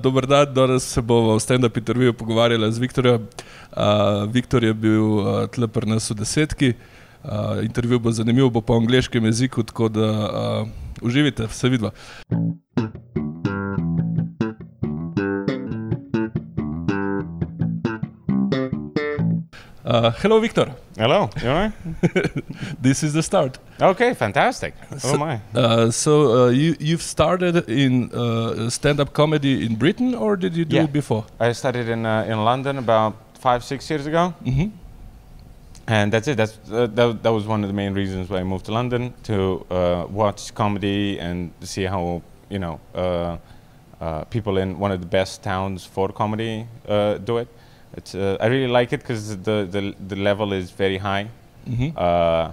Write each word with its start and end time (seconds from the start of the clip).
Dober 0.00 0.26
dan, 0.26 0.54
danes 0.54 0.82
se 0.82 1.02
bomo 1.02 1.36
v 1.36 1.40
stand-up 1.40 1.76
intervjuju 1.78 2.14
pogovarjali 2.14 2.72
z 2.72 2.78
Viktorjem. 2.78 3.28
Uh, 3.70 4.26
Viktor 4.26 4.64
je 4.64 4.74
bil 4.74 5.02
uh, 5.02 5.46
tle 5.46 5.68
pri 5.68 5.86
nas 5.86 6.10
v 6.10 6.14
desetki. 6.18 6.72
Uh, 7.22 7.62
intervju 7.62 8.00
bo 8.00 8.10
zanimiv, 8.10 8.50
bo 8.50 8.60
po 8.60 8.74
angliškem 8.74 9.24
jeziku, 9.24 9.62
tako 9.62 9.88
da 9.88 10.10
uh, 10.10 10.68
uživite, 10.98 11.46
vse 11.46 11.68
vidva. 11.68 11.94
Uh, 19.84 20.10
hello, 20.22 20.40
Victor. 20.40 20.72
Hello, 20.96 21.28
you 21.42 21.48
all 21.48 21.54
right? 21.54 21.72
This 22.82 23.02
is 23.02 23.12
the 23.12 23.22
start. 23.22 23.58
Okay, 23.80 24.14
fantastic. 24.14 24.72
So- 24.98 25.14
oh 25.14 25.18
my. 25.18 25.40
Uh, 25.54 25.90
so 25.90 26.12
uh, 26.46 26.48
you 26.50 26.74
you've 26.80 27.02
started 27.02 27.68
in 27.68 28.10
uh, 28.14 28.70
stand-up 28.70 29.12
comedy 29.12 29.66
in 29.66 29.76
Britain, 29.76 30.14
or 30.14 30.36
did 30.36 30.56
you 30.56 30.64
do 30.64 30.76
Yeah. 30.76 30.84
it 30.84 30.92
before? 30.92 31.24
I 31.38 31.52
started 31.52 31.88
in 31.88 32.06
uh, 32.06 32.24
in 32.32 32.44
London 32.44 32.78
about 32.78 33.12
five 33.38 33.62
six 33.62 33.90
years 33.90 34.06
ago, 34.06 34.32
hmm 34.44 34.68
and 35.86 36.10
that's 36.12 36.28
it. 36.28 36.36
That's 36.38 36.56
uh, 36.72 36.86
that, 36.94 37.22
that 37.22 37.32
was 37.32 37.44
one 37.46 37.62
of 37.62 37.68
the 37.68 37.74
main 37.76 37.92
reasons 37.94 38.30
why 38.30 38.38
I 38.40 38.44
moved 38.44 38.64
to 38.66 38.72
London 38.72 39.12
to 39.24 39.66
uh, 39.70 40.06
watch 40.08 40.54
comedy 40.54 41.18
and 41.20 41.50
see 41.60 41.84
how 41.84 42.22
you 42.48 42.58
know 42.58 42.80
uh, 42.94 43.36
uh, 44.00 44.24
people 44.30 44.56
in 44.62 44.78
one 44.80 44.92
of 44.94 45.00
the 45.00 45.06
best 45.18 45.42
towns 45.42 45.84
for 45.84 46.08
comedy 46.08 46.66
uh, 46.88 47.18
do 47.18 47.36
it. 47.38 47.48
It's 47.96 48.14
uh, 48.14 48.36
I 48.40 48.46
really 48.46 48.66
like 48.78 48.92
it 48.92 49.00
because 49.00 49.36
the, 49.48 49.66
the 49.70 49.94
the 50.08 50.16
level 50.16 50.52
is 50.52 50.70
very 50.70 50.98
high. 50.98 51.26
hmm 51.66 51.90
Uh, 51.96 52.50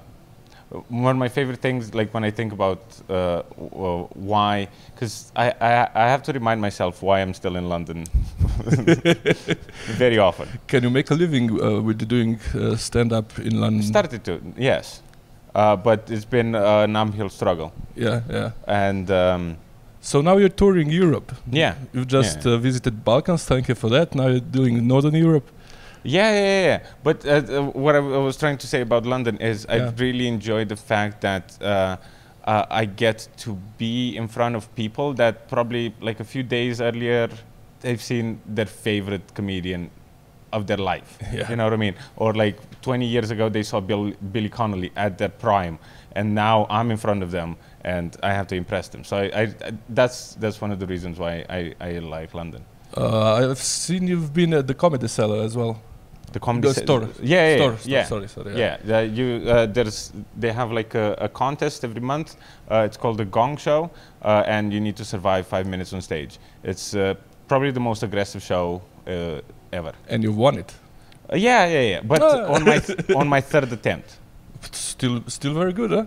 one 0.87 1.15
of 1.15 1.19
my 1.19 1.27
favorite 1.29 1.59
things, 1.61 1.93
like 1.93 2.13
when 2.13 2.23
I 2.23 2.31
think 2.31 2.53
about 2.53 2.79
uh, 3.09 3.41
w- 3.57 4.07
why, 4.31 4.67
because 4.95 5.15
I, 5.35 5.47
I 5.69 5.71
I 6.03 6.05
have 6.13 6.21
to 6.27 6.31
remind 6.31 6.61
myself 6.61 7.01
why 7.03 7.19
I'm 7.21 7.33
still 7.33 7.55
in 7.57 7.67
London 7.67 8.05
very 9.97 10.17
often. 10.17 10.47
Can 10.67 10.83
you 10.83 10.89
make 10.89 11.11
a 11.11 11.13
living 11.15 11.51
uh, 11.61 11.81
with 11.81 12.07
doing 12.07 12.39
uh, 12.55 12.75
stand-up 12.77 13.37
in 13.39 13.59
London? 13.59 13.83
Started 13.83 14.23
to, 14.23 14.39
yes, 14.57 15.01
uh, 15.55 15.75
but 15.75 16.09
it's 16.09 16.25
been 16.25 16.55
uh, 16.55 16.83
an 16.87 16.95
uphill 16.95 17.29
struggle, 17.29 17.71
Yeah, 17.95 18.21
yeah. 18.29 18.51
and 18.67 19.09
um, 19.11 19.57
So 20.01 20.21
now 20.21 20.37
you're 20.37 20.49
touring 20.49 20.89
Europe. 20.89 21.31
yeah, 21.51 21.75
You've 21.93 22.07
just 22.07 22.43
Yeah. 22.45 22.53
uh, 22.53 22.57
visited 22.57 23.03
Balkans. 23.05 23.45
Thank 23.45 23.67
you 23.69 23.75
for 23.75 23.89
that. 23.91 24.15
Now 24.15 24.27
you're 24.27 24.39
doing 24.59 24.87
Northern 24.87 25.13
Europe. 25.15 25.47
Yeah, 26.03 26.31
yeah, 26.33 26.65
yeah. 26.65 26.79
But 27.03 27.25
uh, 27.25 27.29
uh, 27.29 27.61
what 27.83 27.95
I 27.95 27.99
was 27.99 28.35
trying 28.37 28.57
to 28.57 28.67
say 28.67 28.81
about 28.81 29.05
London 29.05 29.37
is 29.37 29.65
Yeah. 29.69 29.75
I 29.75 29.89
really 30.01 30.27
enjoy 30.27 30.65
the 30.65 30.75
fact 30.75 31.21
that 31.21 31.45
uh, 31.61 31.97
uh, 32.47 32.65
I 32.81 32.85
get 32.85 33.27
to 33.43 33.57
be 33.77 34.17
in 34.17 34.27
front 34.27 34.55
of 34.55 34.63
people 34.75 35.13
that 35.13 35.47
probably 35.47 35.93
like 36.01 36.19
a 36.19 36.23
few 36.25 36.41
days 36.43 36.81
earlier 36.81 37.29
they've 37.81 38.01
seen 38.01 38.39
their 38.55 38.65
favorite 38.65 39.33
comedian 39.35 39.89
of 40.51 40.65
their 40.65 40.77
life. 40.77 41.19
Yeah. 41.33 41.49
You 41.49 41.55
know 41.55 41.65
what 41.65 41.73
I 41.73 41.77
mean? 41.77 41.95
Or 42.15 42.33
like 42.33 42.57
20 42.81 43.05
years 43.05 43.29
ago 43.31 43.49
they 43.49 43.63
saw 43.63 43.79
Bill, 43.79 44.11
Billy 44.31 44.49
Connolly 44.49 44.91
at 44.95 45.17
their 45.19 45.29
prime, 45.29 45.77
and 46.15 46.33
now 46.33 46.65
I'm 46.69 46.89
in 46.91 46.97
front 46.97 47.21
of 47.23 47.29
them 47.29 47.55
and 47.83 48.15
I 48.23 48.33
have 48.33 48.47
to 48.47 48.55
impress 48.55 48.89
them. 48.89 49.03
So 49.03 49.17
I, 49.17 49.41
I, 49.41 49.53
that's 49.89 50.35
that's 50.35 50.61
one 50.61 50.71
of 50.71 50.79
the 50.79 50.87
reasons 50.87 51.17
why 51.19 51.45
I, 51.49 51.73
I 51.79 51.99
like 51.99 52.33
London. 52.33 52.63
Uh, 52.95 53.49
I've 53.51 53.57
seen 53.57 54.07
you've 54.07 54.33
been 54.33 54.53
at 54.53 54.67
the 54.67 54.73
Comedy 54.73 55.07
Cellar 55.07 55.43
as 55.43 55.55
well. 55.55 55.81
The 56.33 56.39
comedy 56.39 56.69
The 56.69 56.73
store. 56.75 57.09
Yeah, 57.21 57.49
yeah, 57.49 57.55
store, 57.57 57.71
yeah. 57.71 57.77
store, 57.77 57.91
yeah. 57.91 58.03
Sorry, 58.05 58.27
sorry. 58.27 58.57
Yeah, 58.57 58.77
the, 58.85 59.05
you 59.05 59.49
uh, 59.49 59.65
there's 59.65 60.13
they 60.39 60.53
have 60.53 60.71
like 60.71 60.95
a, 60.95 61.13
a 61.19 61.27
contest 61.27 61.83
every 61.83 61.99
month. 62.01 62.35
Uh, 62.69 62.83
it's 62.87 62.95
called 62.97 63.17
the 63.17 63.25
Gong 63.25 63.57
Show, 63.57 63.91
uh, 64.21 64.43
and 64.47 64.71
you 64.71 64.79
need 64.79 64.95
to 64.95 65.03
survive 65.05 65.45
five 65.45 65.65
minutes 65.67 65.91
on 65.93 66.01
stage. 66.01 66.39
It's 66.63 66.95
uh, 66.95 67.15
probably 67.49 67.71
the 67.71 67.81
most 67.81 68.03
aggressive 68.03 68.41
show 68.41 68.81
uh, 69.07 69.41
ever. 69.73 69.91
And 70.07 70.23
you 70.23 70.31
won 70.31 70.57
it. 70.57 70.73
Uh, 71.29 71.35
yeah, 71.35 71.65
yeah, 71.67 71.81
yeah. 71.81 72.01
But 72.01 72.21
Ah. 72.21 72.53
on 72.55 72.63
my 72.63 72.81
on 73.15 73.27
my 73.27 73.41
third 73.41 73.71
attempt. 73.73 74.17
Still, 74.71 75.23
still 75.27 75.53
very 75.53 75.73
good, 75.73 75.91
huh? 75.91 76.05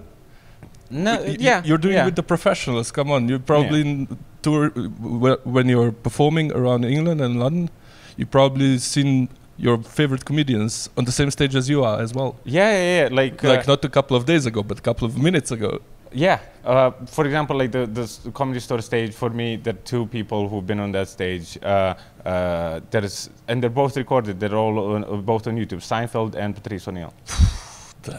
No, 0.90 1.16
Y- 1.22 1.36
yeah, 1.40 1.62
You're 1.64 1.78
doing 1.78 1.94
yeah. 1.94 2.02
it 2.02 2.06
with 2.06 2.16
the 2.16 2.22
professionals. 2.22 2.90
Come 2.92 3.10
on, 3.10 3.28
you 3.28 3.38
probably 3.38 3.80
n- 3.80 4.18
tour 4.42 4.72
uh, 4.76 5.36
when 5.44 5.68
you're 5.68 5.92
performing 5.92 6.52
around 6.52 6.84
England 6.84 7.20
and 7.20 7.38
London. 7.40 7.70
You 8.16 8.26
probably 8.26 8.78
seen 8.78 9.28
your 9.56 9.78
favorite 9.82 10.24
comedians 10.24 10.90
on 10.96 11.04
the 11.04 11.12
same 11.12 11.30
stage 11.30 11.54
as 11.56 11.68
you 11.68 11.84
are 11.84 12.00
as 12.00 12.12
well. 12.12 12.36
yeah, 12.44 12.70
yeah, 12.72 13.02
yeah. 13.02 13.08
Like, 13.14 13.42
uh, 13.44 13.48
like 13.48 13.66
not 13.66 13.84
a 13.84 13.88
couple 13.88 14.16
of 14.16 14.24
days 14.26 14.46
ago, 14.46 14.62
but 14.62 14.78
a 14.78 14.82
couple 14.82 15.06
of 15.06 15.16
minutes 15.18 15.50
ago. 15.50 15.80
Yeah. 16.12 16.38
Uh, 16.64 16.92
for 17.06 17.24
example, 17.24 17.56
like 17.56 17.72
the, 17.72 17.86
the 17.86 18.30
comedy 18.32 18.60
store 18.60 18.80
stage, 18.82 19.12
for 19.14 19.30
me, 19.30 19.56
there 19.56 19.74
are 19.74 19.78
two 19.84 20.06
people 20.06 20.48
who've 20.48 20.66
been 20.66 20.78
on 20.80 20.92
that 20.92 21.08
stage. 21.08 21.58
Uh, 21.62 21.94
uh, 22.24 22.80
there's, 22.90 23.30
and 23.48 23.60
they're 23.62 23.70
both 23.70 23.96
recorded. 23.96 24.38
They're 24.38 24.54
all 24.54 24.94
on, 24.94 25.04
uh, 25.04 25.16
both 25.16 25.46
on 25.48 25.56
YouTube. 25.56 25.82
Seinfeld 25.82 26.34
and 26.36 26.54
Patrice 26.54 26.86
O'Neal 26.86 27.12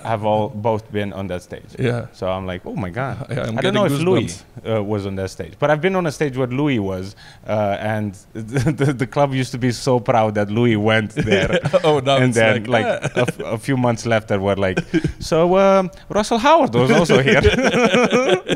have 0.03 0.25
all 0.25 0.50
both 0.50 0.91
been 0.91 1.13
on 1.13 1.28
that 1.28 1.41
stage. 1.44 1.75
Yeah, 1.79 2.07
So 2.13 2.29
I'm 2.29 2.46
like, 2.46 2.66
oh 2.66 2.75
my 2.75 2.90
god. 2.90 3.25
I, 3.29 3.41
I'm 3.41 3.57
I 3.57 3.62
don't 3.62 3.73
know 3.73 3.85
if 3.85 4.00
Louis 4.00 4.44
uh, 4.68 4.84
was 4.84 5.06
on 5.06 5.16
that 5.16 5.29
stage, 5.29 5.53
but 5.59 5.69
I've 5.72 5.81
been 5.81 5.96
on 5.96 6.06
a 6.06 6.12
stage 6.12 6.38
where 6.38 6.47
Louis 6.47 6.79
was, 6.79 7.16
uh, 7.47 7.78
and 7.79 8.13
the, 8.34 8.94
the 8.94 9.07
club 9.07 9.34
used 9.34 9.51
to 9.51 9.57
be 9.57 9.72
so 9.72 10.00
proud 10.00 10.35
that 10.35 10.50
Louis 10.50 10.75
went 10.75 11.12
there. 11.16 11.59
oh, 11.84 12.00
now 12.00 12.18
and 12.18 12.25
it's 12.25 12.35
then, 12.38 12.63
like, 12.66 12.85
like, 12.85 13.16
a, 13.16 13.22
f- 13.22 13.40
a 13.40 13.57
few 13.57 13.78
months 13.78 14.06
later, 14.06 14.40
we're 14.40 14.56
like, 14.56 14.79
so 15.19 15.57
um, 15.57 15.91
Russell 16.09 16.38
Howard 16.40 16.73
was 16.73 16.91
also 16.91 17.22
here. 17.22 17.41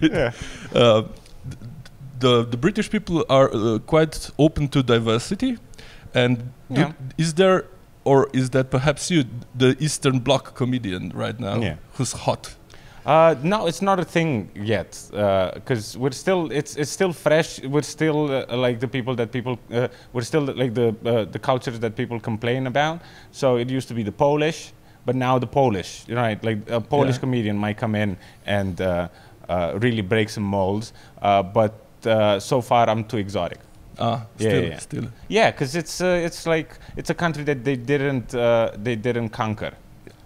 yeah. 0.00 0.32
uh, 0.74 1.02
the 2.20 2.44
the 2.44 2.56
British 2.56 2.90
people 2.90 3.24
are 3.28 3.50
uh, 3.54 3.78
quite 3.86 4.30
open 4.38 4.68
to 4.68 4.82
diversity, 4.82 5.58
and 6.14 6.50
do- 6.72 6.94
is 7.16 7.34
there 7.34 7.64
or 8.08 8.28
is 8.32 8.50
that 8.50 8.70
perhaps 8.70 9.10
you, 9.10 9.24
the 9.58 9.76
Eastern 9.86 10.18
Bloc 10.20 10.54
comedian 10.54 11.12
right 11.24 11.38
now, 11.40 11.60
Yeah. 11.62 11.76
who's 11.96 12.12
hot? 12.12 12.54
Uh, 13.06 13.34
no, 13.42 13.66
it's 13.68 13.80
not 13.82 13.98
a 13.98 14.04
thing 14.04 14.48
yet, 14.54 14.90
because 15.54 15.96
we're 16.02 16.16
still 16.24 16.42
it's 16.58 16.76
it's 16.76 16.90
still 16.98 17.12
fresh. 17.12 17.50
We're 17.74 17.86
still 17.98 18.18
uh, 18.30 18.64
like 18.66 18.78
the 18.80 18.88
people 18.88 19.14
that 19.16 19.28
people 19.32 19.52
uh, 19.72 19.88
we're 20.12 20.26
still 20.32 20.44
like 20.62 20.72
the 20.74 20.88
uh, 20.88 21.24
the 21.34 21.38
cultures 21.38 21.78
that 21.80 21.92
people 21.96 22.20
complain 22.20 22.66
about. 22.66 22.96
So 23.32 23.46
it 23.58 23.70
used 23.78 23.88
to 23.88 23.94
be 23.94 24.04
the 24.04 24.12
Polish, 24.12 24.72
but 25.06 25.14
now 25.14 25.38
the 25.38 25.46
Polish, 25.46 25.90
right? 26.22 26.44
Like 26.44 26.58
a 26.70 26.80
Polish 26.80 27.14
Yeah. 27.16 27.20
comedian 27.20 27.56
might 27.56 27.78
come 27.80 27.94
in 28.02 28.16
and 28.46 28.80
uh, 28.80 28.88
uh, 29.48 29.78
really 29.84 30.02
break 30.02 30.28
some 30.28 30.44
molds, 30.56 30.92
uh, 31.22 31.42
but 31.42 31.72
uh, 32.06 32.38
so 32.40 32.60
far 32.60 32.88
I'm 32.90 33.04
too 33.04 33.18
exotic. 33.18 33.58
Ah, 33.98 34.26
Yeah, 34.38 34.48
still, 34.48 34.62
yeah, 34.62 34.68
yeah. 34.70 34.78
still. 34.78 35.06
Yeah, 35.28 35.50
because 35.50 35.74
it's 35.74 36.00
uh, 36.00 36.26
it's 36.26 36.46
like 36.46 36.70
it's 36.96 37.10
a 37.10 37.14
country 37.14 37.44
that 37.44 37.64
they 37.64 37.76
didn't 37.76 38.34
uh, 38.34 38.70
they 38.82 38.96
didn't 38.96 39.30
conquer. 39.30 39.72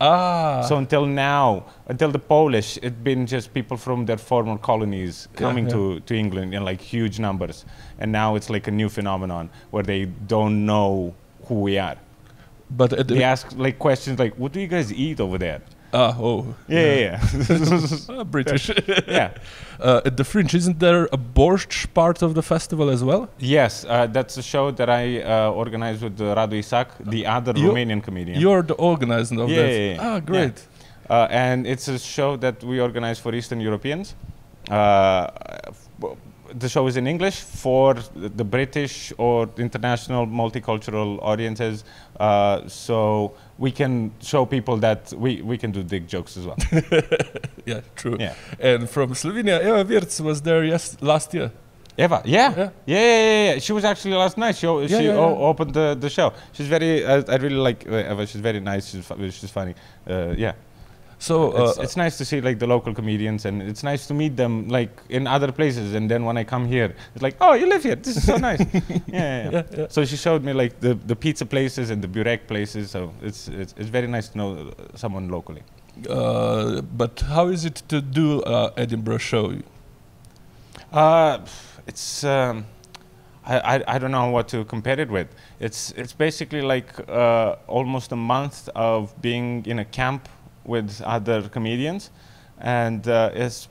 Ah, 0.01 0.63
So 0.69 0.77
until 0.79 1.07
now, 1.07 1.65
until 1.87 2.11
the 2.11 2.19
Polish, 2.19 2.77
it's 2.83 2.97
been 3.05 3.25
just 3.27 3.55
people 3.55 3.77
from 3.77 4.05
their 4.07 4.19
former 4.19 4.59
colonies 4.59 5.29
coming 5.37 5.65
yeah. 5.67 5.75
to, 5.75 6.01
to 6.01 6.15
England 6.15 6.55
in 6.55 6.65
like 6.65 6.81
huge 6.81 7.21
numbers. 7.21 7.65
And 8.01 8.11
now 8.11 8.35
it's 8.37 8.51
like 8.51 8.67
a 8.67 8.73
new 8.73 8.89
phenomenon 8.89 9.49
where 9.71 9.85
they 9.85 10.07
don't 10.27 10.67
know 10.67 11.15
who 11.47 11.55
we 11.61 11.79
are. 11.79 11.97
but 12.71 13.07
They 13.09 13.23
ask 13.23 13.47
like 13.57 13.79
questions 13.79 14.19
like, 14.19 14.35
"What 14.39 14.53
do 14.53 14.61
you 14.61 14.67
guys 14.67 14.93
eat 14.93 15.21
over 15.21 15.39
there?" 15.39 15.61
Ah, 15.95 16.17
oh, 16.19 16.55
Yeah, 16.69 16.95
yeah, 16.95 17.21
Ah, 18.09 18.25
British. 18.25 18.69
yeah. 18.71 19.01
yeah. 19.09 19.31
uh, 19.79 20.01
at 20.07 20.17
the 20.17 20.25
Fringe, 20.25 20.55
isn't 20.55 20.79
there 20.79 21.05
a 21.13 21.19
borscht 21.19 21.93
part 21.93 22.23
of 22.23 22.35
the 22.35 22.43
festival 22.43 22.89
as 22.89 23.05
well? 23.05 23.29
Yes, 23.39 23.85
uh, 23.85 24.07
that's 24.07 24.39
a 24.39 24.43
show 24.43 24.71
that 24.71 24.89
I 24.89 25.21
uh, 25.23 25.51
organized 25.51 26.03
with 26.03 26.19
uh, 26.21 26.35
Radu 26.35 26.55
Isac, 26.55 26.89
the 26.99 27.27
other 27.27 27.53
You- 27.57 27.71
Romanian 27.71 28.03
comedian. 28.03 28.41
You're 28.41 28.63
the 28.63 28.75
organizer 28.75 29.43
of 29.43 29.51
Yeah, 29.51 29.57
that. 29.63 29.71
yeah, 29.73 29.95
yeah. 29.95 30.07
Ah, 30.15 30.21
great. 30.21 30.67
Uh, 31.11 31.27
and 31.31 31.67
it's 31.67 31.89
a 31.89 31.99
show 31.99 32.37
that 32.39 32.63
we 32.65 32.81
organize 32.81 33.19
for 33.19 33.35
Eastern 33.35 33.61
Europeans. 33.61 34.15
The 36.55 36.69
show 36.69 36.87
is 36.87 36.97
in 36.97 37.07
English 37.07 37.41
for 37.41 37.95
the 38.15 38.45
British 38.45 39.13
or 39.19 39.49
international 39.57 40.27
multicultural 40.27 41.19
audiences, 41.23 41.85
uh, 42.21 42.69
so 42.69 43.35
we 43.59 43.71
can 43.71 44.13
show 44.21 44.45
people 44.45 44.77
that 44.79 45.13
we, 45.17 45.41
we 45.43 45.57
can 45.59 45.71
do 45.71 45.83
dick 45.83 46.07
jokes 46.07 46.37
as 46.37 46.47
well. 46.47 46.57
Yeah, 47.65 47.81
true. 47.95 48.17
yeah. 48.19 48.35
And 48.59 48.91
from 48.91 49.13
Slovenia, 49.15 49.61
Eva 49.63 49.85
Wirtz 49.85 50.21
was 50.21 50.43
there 50.43 50.65
yes 50.65 50.97
last 51.01 51.33
year. 51.33 51.53
Eva, 51.97 52.23
yeah. 52.25 52.51
Yeah. 52.51 52.57
Yeah, 52.57 52.71
yeah, 52.87 52.99
yeah, 52.99 53.53
yeah. 53.53 53.59
She 53.61 53.73
was 53.73 53.85
actually 53.85 54.15
last 54.15 54.37
night. 54.37 54.57
She, 54.57 54.67
Yeah, 54.67 54.87
she 54.87 55.09
opened 55.09 55.75
the, 55.75 55.95
the 55.99 56.11
show. 56.11 56.33
She's 56.53 56.67
very, 56.67 57.07
I, 57.07 57.17
I 57.17 57.37
really 57.37 57.57
like 57.57 57.87
Eva. 57.87 58.27
She's 58.27 58.41
very 58.41 58.61
nice. 58.61 58.89
She's, 58.91 59.07
she's 59.35 59.51
funny. 59.51 59.75
Uh, 60.09 60.35
yeah. 60.37 60.53
So 61.23 61.53
uh, 61.53 61.69
it's, 61.69 61.79
it's 61.85 61.97
nice 61.97 62.19
to 62.19 62.25
see 62.25 62.41
like 62.41 62.59
the 62.59 62.67
local 62.67 62.93
comedians 63.01 63.45
and 63.45 63.63
it's 63.63 63.85
nice 63.85 64.09
to 64.09 64.15
meet 64.15 64.35
them 64.37 64.69
like 64.69 64.91
in 65.09 65.29
other 65.29 65.53
places 65.53 65.95
and 65.95 66.11
then 66.11 66.25
when 66.25 66.37
I 66.37 66.45
come 66.45 66.65
here 66.67 66.91
it's 67.15 67.23
like 67.23 67.37
oh 67.41 67.53
you 67.61 67.67
live 67.75 67.85
here 67.85 67.95
this 67.95 68.17
is 68.17 68.27
so 68.27 68.37
nice 68.39 68.59
yeah, 68.73 68.83
yeah, 68.83 68.91
yeah. 69.07 69.51
yeah, 69.53 69.63
yeah. 69.79 69.87
so 69.89 70.05
she 70.05 70.17
showed 70.17 70.43
me 70.43 70.53
like 70.53 70.81
the, 70.81 70.95
the 70.95 71.15
pizza 71.15 71.47
places 71.47 71.91
and 71.91 72.03
the 72.03 72.09
burek 72.09 72.49
places 72.49 72.91
so 72.91 73.01
it's, 73.23 73.47
it's 73.63 73.73
it's 73.79 73.89
very 73.99 74.09
nice 74.09 74.27
to 74.31 74.39
know 74.39 74.51
uh, 74.57 74.97
someone 75.03 75.29
locally 75.29 75.63
Uh, 76.09 76.81
but 77.03 77.21
how 77.35 77.47
is 77.55 77.63
it 77.65 77.77
to 77.93 78.01
do 78.01 78.27
uh, 78.43 78.83
Edinburgh 78.85 79.23
show? 79.33 79.47
uh, 80.93 81.39
it's 81.87 82.25
um, 82.25 82.65
I, 83.45 83.59
I, 83.59 83.75
I 83.95 83.99
don't 83.99 84.11
know 84.11 84.31
what 84.31 84.49
to 84.49 84.65
compare 84.65 84.99
it 85.01 85.11
with. 85.11 85.29
It's 85.61 85.93
it's 86.01 86.13
basically 86.27 86.63
like 86.75 86.91
uh, 87.09 87.57
almost 87.67 88.13
a 88.13 88.17
month 88.17 88.69
of 88.75 89.13
being 89.21 89.67
in 89.67 89.79
a 89.79 89.85
camp 89.85 90.29
with 90.65 91.01
other 91.03 91.49
comedians, 91.49 92.11
and 92.59 93.07
uh, 93.09 93.31
it's 93.35 93.69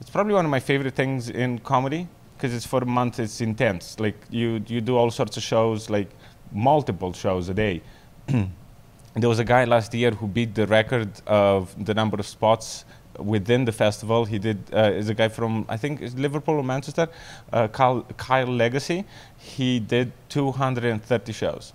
it's 0.00 0.10
probably 0.10 0.34
one 0.34 0.44
of 0.44 0.50
my 0.50 0.60
favorite 0.60 0.94
things 0.94 1.30
in 1.30 1.58
comedy 1.60 2.08
because 2.36 2.54
it's 2.54 2.66
for 2.66 2.82
a 2.82 2.86
month. 2.86 3.18
It's 3.18 3.40
intense. 3.40 3.98
Like 3.98 4.16
you 4.30 4.62
you 4.66 4.80
do 4.80 4.96
all 4.96 5.10
sorts 5.10 5.36
of 5.36 5.42
shows, 5.42 5.90
like 5.90 6.08
multiple 6.52 7.12
shows 7.12 7.48
a 7.48 7.54
day. 7.54 7.82
there 8.26 9.28
was 9.28 9.38
a 9.38 9.44
guy 9.44 9.64
last 9.64 9.94
year 9.94 10.10
who 10.10 10.26
beat 10.26 10.54
the 10.54 10.66
record 10.66 11.08
of 11.26 11.74
the 11.84 11.94
number 11.94 12.18
of 12.18 12.26
spots 12.26 12.84
within 13.18 13.64
the 13.64 13.72
festival. 13.72 14.24
He 14.24 14.38
did 14.38 14.58
uh, 14.72 14.92
is 14.92 15.08
a 15.08 15.14
guy 15.14 15.28
from 15.28 15.64
I 15.68 15.76
think 15.76 16.00
Liverpool 16.14 16.56
or 16.56 16.64
Manchester, 16.64 17.08
uh, 17.52 17.68
Kyle, 17.68 18.02
Kyle 18.16 18.46
Legacy. 18.46 19.04
He 19.38 19.80
did 19.80 20.12
230 20.28 21.32
shows. 21.32 21.72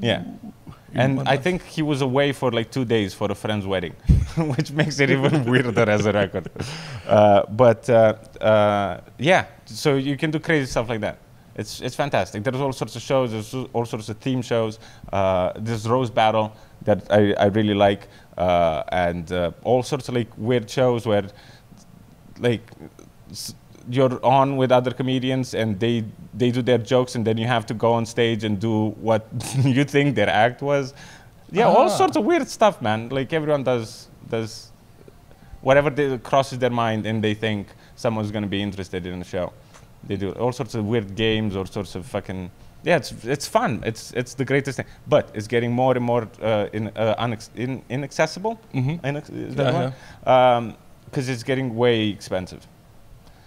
Yeah. 0.00 0.24
And 0.94 1.26
I 1.26 1.36
think 1.36 1.62
he 1.64 1.82
was 1.82 2.02
away 2.02 2.32
for 2.32 2.50
like 2.50 2.70
two 2.70 2.84
days 2.84 3.14
for 3.14 3.30
a 3.30 3.34
friend's 3.34 3.66
wedding, 3.66 3.92
which 4.36 4.72
makes 4.72 5.00
it 5.00 5.10
even 5.10 5.44
weirder 5.50 5.88
as 5.88 6.04
a 6.04 6.12
record. 6.12 6.50
Uh, 7.06 7.46
but 7.46 7.88
uh, 7.88 8.14
uh, 8.40 9.00
yeah, 9.18 9.46
so 9.64 9.94
you 9.94 10.16
can 10.16 10.30
do 10.30 10.38
crazy 10.38 10.66
stuff 10.66 10.88
like 10.88 11.00
that. 11.00 11.18
It's, 11.54 11.80
it's 11.80 11.94
fantastic. 11.94 12.44
There's 12.44 12.60
all 12.60 12.72
sorts 12.72 12.96
of 12.96 13.02
shows, 13.02 13.32
there's 13.32 13.54
all 13.72 13.84
sorts 13.84 14.08
of 14.08 14.18
theme 14.18 14.42
shows. 14.42 14.78
Uh, 15.12 15.52
there's 15.56 15.88
Roast 15.88 16.14
Battle 16.14 16.52
that 16.82 17.10
I, 17.10 17.32
I 17.34 17.46
really 17.46 17.74
like, 17.74 18.08
uh, 18.36 18.82
and 18.88 19.30
uh, 19.32 19.52
all 19.62 19.82
sorts 19.82 20.08
of 20.08 20.14
like 20.14 20.28
weird 20.36 20.68
shows 20.68 21.06
where 21.06 21.24
like 22.38 22.62
you're 23.90 24.18
on 24.24 24.56
with 24.56 24.70
other 24.72 24.90
comedians 24.92 25.54
and 25.54 25.78
they 25.80 26.04
they 26.34 26.50
do 26.50 26.62
their 26.62 26.78
jokes 26.78 27.14
and 27.14 27.24
then 27.26 27.36
you 27.38 27.46
have 27.46 27.64
to 27.66 27.74
go 27.74 27.92
on 27.92 28.06
stage 28.06 28.44
and 28.44 28.58
do 28.60 28.90
what 29.00 29.26
you 29.64 29.84
think 29.84 30.14
their 30.14 30.28
act 30.30 30.62
was. 30.62 30.94
Yeah, 31.50 31.66
all 31.66 31.86
Ah. 31.90 31.96
sorts 31.98 32.16
of 32.16 32.24
weird 32.24 32.48
stuff, 32.48 32.80
man. 32.80 33.08
Like 33.10 33.32
everyone 33.32 33.62
does 33.64 34.08
does 34.30 34.70
whatever 35.60 35.90
they, 35.90 36.18
crosses 36.18 36.58
their 36.58 36.70
mind 36.70 37.06
and 37.06 37.22
they 37.22 37.34
think 37.34 37.66
someone's 37.96 38.30
going 38.30 38.42
to 38.44 38.48
be 38.50 38.62
interested 38.62 39.06
in 39.06 39.18
the 39.18 39.24
show. 39.24 39.52
They 40.08 40.16
do 40.16 40.32
all 40.32 40.52
sorts 40.52 40.74
of 40.74 40.84
weird 40.84 41.14
games, 41.14 41.54
all 41.56 41.66
sorts 41.66 41.94
of 41.94 42.06
fucking 42.06 42.50
yeah. 42.84 42.96
It's 42.96 43.12
it's 43.24 43.46
fun. 43.46 43.80
It's 43.84 44.12
it's 44.14 44.34
the 44.34 44.44
greatest 44.44 44.76
thing, 44.78 44.86
but 45.06 45.30
it's 45.34 45.46
getting 45.46 45.72
more 45.72 45.94
and 45.96 46.04
more 46.04 46.26
uh, 46.42 46.66
in, 46.72 46.88
uh, 46.96 47.14
unex- 47.26 47.50
in 47.54 47.82
inaccessible. 47.88 48.54
hmm 48.72 48.96
Inex- 49.04 49.30
is 49.30 49.54
Yeah. 49.54 49.92
Because 51.04 51.28
it's 51.28 51.42
getting 51.44 51.76
way 51.76 52.08
expensive, 52.08 52.66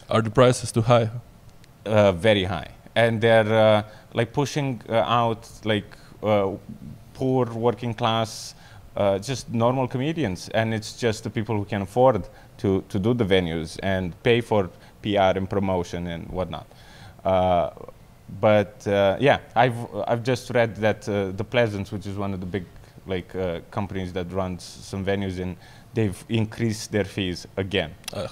Are 0.09 0.21
the 0.21 0.29
prices 0.29 0.71
too 0.71 0.81
high? 0.81 1.09
uh, 1.85 2.11
very 2.11 2.43
high, 2.43 2.69
and 2.95 3.21
they're 3.21 3.53
uh, 3.53 3.83
like 4.13 4.33
pushing 4.33 4.81
uh, 4.89 4.95
out 4.95 5.49
like 5.63 5.95
uh, 6.23 6.51
poor 7.13 7.45
working 7.45 7.93
class. 7.93 8.55
Uh, 8.95 9.19
just 9.19 9.49
normal 9.49 9.89
comedians, 9.89 10.47
and 10.53 10.73
it's 10.73 10.93
just 10.93 11.25
the 11.25 11.29
people 11.29 11.57
who 11.57 11.65
can 11.65 11.81
afford 11.81 12.25
to, 12.57 12.81
to 12.87 12.97
do 12.97 13.13
the 13.13 13.25
venues 13.25 13.77
and 13.83 14.15
pay 14.23 14.39
for 14.39 14.69
PR 15.01 15.35
and 15.35 15.49
promotion 15.49 16.07
and 16.07 16.25
whatnot. 16.29 16.65
Uh, 17.25 17.71
but 18.39 18.87
uh, 18.87 19.17
yeah, 19.19 19.39
I've 19.53 19.75
I've 20.07 20.23
just 20.23 20.49
read 20.51 20.77
that 20.77 21.09
uh, 21.09 21.31
the 21.31 21.43
Pleasance, 21.43 21.91
which 21.91 22.07
is 22.07 22.15
one 22.15 22.33
of 22.33 22.39
the 22.39 22.45
big 22.45 22.63
like 23.05 23.35
uh, 23.35 23.59
companies 23.69 24.13
that 24.13 24.31
runs 24.31 24.63
some 24.63 25.03
venues, 25.05 25.39
in 25.39 25.57
they've 25.93 26.23
increased 26.29 26.93
their 26.93 27.03
fees 27.03 27.45
again. 27.57 27.93
Ugh. 28.13 28.31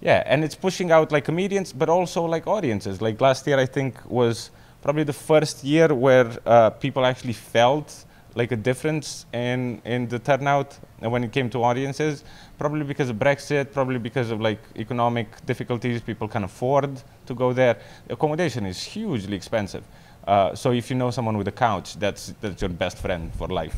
Yeah, 0.00 0.22
and 0.26 0.44
it's 0.44 0.54
pushing 0.54 0.90
out 0.90 1.10
like 1.10 1.24
comedians, 1.24 1.72
but 1.72 1.88
also 1.88 2.24
like 2.24 2.46
audiences. 2.46 3.00
Like 3.00 3.20
last 3.20 3.46
year, 3.46 3.58
I 3.58 3.66
think 3.66 3.98
was 4.10 4.50
probably 4.82 5.04
the 5.04 5.12
first 5.12 5.64
year 5.64 5.94
where 5.94 6.30
uh, 6.44 6.70
people 6.70 7.04
actually 7.06 7.32
felt 7.32 8.04
like 8.34 8.52
a 8.52 8.56
difference 8.56 9.24
in 9.32 9.80
in 9.84 10.06
the 10.08 10.18
turnout 10.18 10.78
when 11.00 11.24
it 11.24 11.32
came 11.32 11.48
to 11.50 11.64
audiences. 11.64 12.24
Probably 12.58 12.84
because 12.84 13.08
of 13.08 13.16
Brexit, 13.16 13.72
probably 13.72 13.98
because 13.98 14.30
of 14.30 14.40
like 14.40 14.60
economic 14.76 15.28
difficulties, 15.46 16.00
people 16.02 16.28
can 16.28 16.44
afford 16.44 17.02
to 17.26 17.34
go 17.34 17.52
there. 17.52 17.78
Accommodation 18.10 18.66
is 18.66 18.82
hugely 18.82 19.36
expensive. 19.36 19.84
Uh, 20.26 20.54
so 20.54 20.72
if 20.72 20.90
you 20.90 20.96
know 20.96 21.10
someone 21.10 21.38
with 21.38 21.48
a 21.48 21.52
couch, 21.52 21.96
that's 21.98 22.34
that's 22.40 22.60
your 22.60 22.68
best 22.70 22.98
friend 22.98 23.32
for 23.34 23.48
life. 23.48 23.74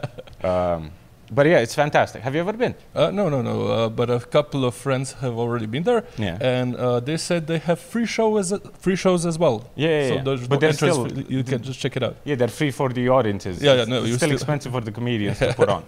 um, 0.44 0.90
but 1.32 1.46
yeah, 1.46 1.58
it's 1.58 1.74
fantastic. 1.74 2.22
Have 2.22 2.34
you 2.34 2.40
ever 2.40 2.52
been? 2.52 2.74
Uh, 2.94 3.10
no, 3.10 3.28
no, 3.28 3.42
no. 3.42 3.66
Uh, 3.66 3.88
but 3.88 4.10
a 4.10 4.20
couple 4.20 4.64
of 4.64 4.74
friends 4.74 5.12
have 5.14 5.36
already 5.36 5.66
been 5.66 5.82
there, 5.82 6.04
Yeah. 6.16 6.38
and 6.40 6.76
uh, 6.76 7.00
they 7.00 7.16
said 7.16 7.46
they 7.46 7.58
have 7.58 7.80
free 7.80 8.06
shows, 8.06 8.52
free 8.78 8.96
shows 8.96 9.26
as 9.26 9.38
well. 9.38 9.68
Yeah, 9.74 9.88
yeah, 9.88 10.08
so 10.08 10.14
yeah. 10.14 10.22
there's 10.22 10.48
But 10.48 10.56
no 10.56 10.60
they're 10.60 10.72
still- 10.72 11.08
You 11.28 11.42
can 11.44 11.62
just 11.62 11.80
check 11.80 11.96
it 11.96 12.02
out. 12.02 12.16
Yeah, 12.24 12.36
they're 12.36 12.48
free 12.60 12.70
for 12.70 12.88
the 12.90 13.08
audiences. 13.08 13.60
Yeah, 13.62 13.74
yeah, 13.74 13.84
no, 13.84 13.96
it's 13.98 14.06
still 14.06 14.18
still- 14.18 14.32
expensive 14.32 14.72
for 14.72 14.80
the 14.80 14.92
comedians 14.92 15.38
to 15.40 15.52
put 15.62 15.68
on. 15.68 15.82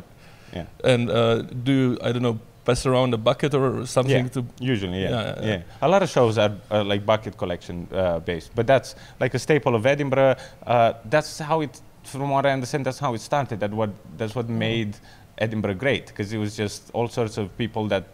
Yeah. 0.53 0.65
And 0.83 1.11
uh, 1.11 1.43
do 1.43 1.73
you, 1.73 1.99
I 2.03 2.11
don't 2.13 2.23
know, 2.23 2.39
pass 2.65 2.85
around 2.87 3.15
a 3.15 3.19
bucket 3.19 3.55
or 3.55 3.87
something 3.87 4.25
Yeah. 4.25 4.29
to? 4.37 4.45
Usually, 4.61 5.03
yeah. 5.03 5.11
Yeah, 5.11 5.35
Yeah, 5.41 5.47
yeah. 5.49 5.63
A 5.83 5.89
lot 5.89 6.03
of 6.03 6.09
shows 6.11 6.37
are 6.39 6.53
uh, 6.71 6.83
like 6.85 7.05
bucket 7.07 7.37
collection 7.37 7.87
uh, 7.93 8.19
based, 8.21 8.51
but 8.55 8.67
that's 8.67 8.95
like 9.21 9.35
a 9.35 9.39
staple 9.39 9.75
of 9.75 9.85
Edinburgh. 9.87 10.37
Uh, 10.67 10.93
that's 11.05 11.39
how 11.39 11.61
it, 11.61 11.81
from 12.05 12.31
what 12.31 12.47
I 12.47 12.53
understand, 12.53 12.87
that's 12.87 12.99
how 12.99 13.13
it 13.15 13.21
started. 13.21 13.61
That 13.61 13.73
what 13.73 13.91
that's 14.17 14.35
what 14.35 14.49
made 14.49 14.97
Edinburgh 15.39 15.75
great 15.75 16.07
because 16.09 16.33
it 16.33 16.39
was 16.39 16.57
just 16.57 16.91
all 16.93 17.09
sorts 17.09 17.39
of 17.39 17.57
people 17.57 17.87
that 17.89 18.05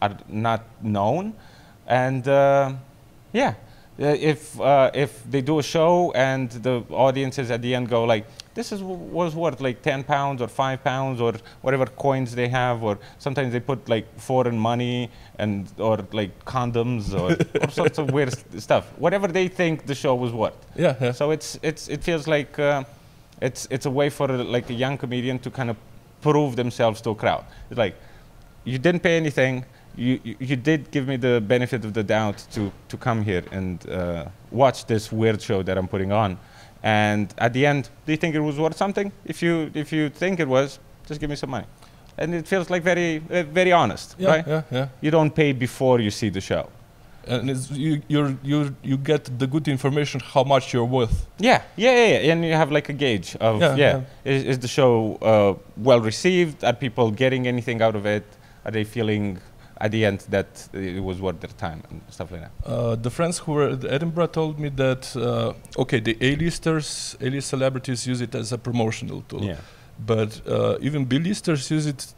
are 0.00 0.16
not 0.28 0.62
known, 0.82 1.34
and 1.86 2.26
uh, 2.28 2.72
yeah. 3.32 3.54
Uh, 4.00 4.14
if 4.32 4.60
uh, 4.60 4.92
if 4.94 5.24
they 5.28 5.40
do 5.40 5.58
a 5.58 5.62
show 5.62 6.12
and 6.14 6.50
the 6.62 6.84
audiences 6.90 7.50
at 7.50 7.60
the 7.62 7.74
end 7.74 7.88
go 7.88 8.04
like 8.04 8.24
this 8.54 8.70
is 8.70 8.78
w- 8.78 8.96
was 8.96 9.34
worth 9.34 9.60
like 9.60 9.82
10 9.82 10.04
pounds 10.04 10.40
or 10.40 10.46
5 10.46 10.84
pounds 10.84 11.20
or 11.20 11.32
whatever 11.62 11.84
coins 11.86 12.32
they 12.32 12.46
have 12.46 12.84
or 12.84 12.96
sometimes 13.18 13.52
they 13.52 13.58
put 13.58 13.88
like 13.88 14.06
foreign 14.16 14.56
money 14.56 15.10
and 15.40 15.66
or 15.78 15.98
like 16.12 16.30
condoms 16.44 17.12
or 17.12 17.36
all 17.60 17.70
sorts 17.70 17.98
of 17.98 18.12
weird 18.12 18.32
st- 18.32 18.62
stuff 18.62 18.84
whatever 18.98 19.26
they 19.26 19.48
think 19.48 19.84
the 19.86 19.96
show 19.96 20.14
was 20.14 20.30
worth 20.32 20.54
Yeah, 20.76 20.94
yeah. 21.00 21.10
so 21.10 21.32
it's 21.32 21.58
it's 21.62 21.88
it 21.88 22.04
feels 22.04 22.28
like 22.28 22.56
uh, 22.56 22.84
it's 23.42 23.66
it's 23.68 23.86
a 23.86 23.90
way 23.90 24.10
for 24.10 24.28
like 24.28 24.70
a 24.70 24.74
young 24.74 24.96
comedian 24.96 25.40
to 25.40 25.50
kind 25.50 25.70
of 25.70 25.76
prove 26.20 26.56
themselves 26.56 27.00
to 27.00 27.10
a 27.10 27.14
crowd 27.14 27.44
it's 27.70 27.78
like 27.78 27.94
you 28.64 28.78
didn't 28.78 29.00
pay 29.02 29.16
anything 29.16 29.64
you, 29.96 30.20
you, 30.22 30.36
you 30.38 30.56
did 30.56 30.90
give 30.90 31.08
me 31.08 31.16
the 31.16 31.40
benefit 31.40 31.84
of 31.84 31.92
the 31.92 32.04
doubt 32.04 32.46
to, 32.52 32.70
to 32.88 32.96
come 32.96 33.22
here 33.24 33.42
and 33.50 33.88
uh, 33.90 34.26
watch 34.52 34.86
this 34.86 35.10
weird 35.10 35.42
show 35.42 35.62
that 35.64 35.76
I'm 35.76 35.88
putting 35.88 36.12
on. 36.12 36.38
And 36.84 37.34
at 37.38 37.52
the 37.52 37.66
end, 37.66 37.90
do 38.06 38.12
you 38.12 38.16
think 38.16 38.36
it 38.36 38.40
was 38.40 38.58
worth 38.60 38.76
something? 38.76 39.10
If 39.24 39.42
you, 39.42 39.72
if 39.74 39.92
you 39.92 40.08
think 40.08 40.38
it 40.38 40.46
was, 40.46 40.78
just 41.06 41.20
give 41.20 41.28
me 41.30 41.34
some 41.36 41.50
money. 41.50 41.66
And 42.16 42.32
it 42.32 42.46
feels 42.46 42.70
like 42.70 42.84
very, 42.84 43.16
uh, 43.28 43.42
very 43.42 43.72
honest, 43.72 44.14
Yeah, 44.18 44.28
right? 44.28 44.46
yeah, 44.46 44.62
yeah. 44.70 44.88
You 45.00 45.10
don't 45.10 45.34
pay 45.34 45.52
before 45.52 45.98
you 45.98 46.12
see 46.12 46.28
the 46.28 46.40
show. 46.40 46.68
And 47.28 47.50
it's, 47.50 47.70
you, 47.70 48.02
you're, 48.08 48.36
you, 48.42 48.74
you 48.82 48.96
get 48.96 49.38
the 49.38 49.46
good 49.46 49.68
information 49.68 50.20
how 50.20 50.44
much 50.44 50.72
you're 50.72 50.84
worth. 50.98 51.26
Yeah, 51.38 51.62
yeah, 51.76 51.92
yeah, 51.94 52.18
yeah. 52.20 52.32
And 52.32 52.44
you 52.44 52.54
have 52.54 52.70
like 52.72 52.88
a 52.88 52.92
gauge 52.94 53.36
of, 53.36 53.60
Yeah, 53.60 53.76
yeah, 53.76 54.00
yeah. 54.24 54.32
Is, 54.32 54.44
is 54.44 54.58
the 54.58 54.68
show 54.68 54.92
uh, 55.22 55.54
well 55.76 56.00
received? 56.00 56.64
Are 56.64 56.72
people 56.72 57.10
getting 57.10 57.46
anything 57.46 57.82
out 57.82 57.94
of 57.96 58.06
it? 58.06 58.24
Are 58.64 58.70
they 58.70 58.84
feeling 58.84 59.38
at 59.80 59.92
the 59.92 60.04
end 60.04 60.20
that 60.30 60.68
it 60.72 61.02
was 61.02 61.20
worth 61.20 61.38
their 61.40 61.54
time 61.66 61.82
and 61.90 62.00
stuff 62.10 62.32
like 62.32 62.40
that? 62.42 62.52
Uh, 62.66 62.96
the 62.96 63.10
friends 63.10 63.38
who 63.38 63.52
were 63.52 63.68
at 63.70 63.84
Edinburgh 63.84 64.26
told 64.28 64.58
me 64.58 64.68
that 64.70 65.14
uh, 65.16 65.52
okay, 65.82 66.00
the 66.00 66.16
A-listers, 66.20 67.16
A-list 67.20 67.48
celebrities 67.48 68.06
use 68.06 68.20
it 68.20 68.34
as 68.34 68.52
a 68.52 68.58
promotional 68.58 69.22
tool, 69.28 69.44
Yeah. 69.44 69.56
but 70.04 70.40
uh, 70.48 70.78
even 70.80 71.04
B-listers 71.04 71.70
use 71.70 71.86
it 71.86 72.12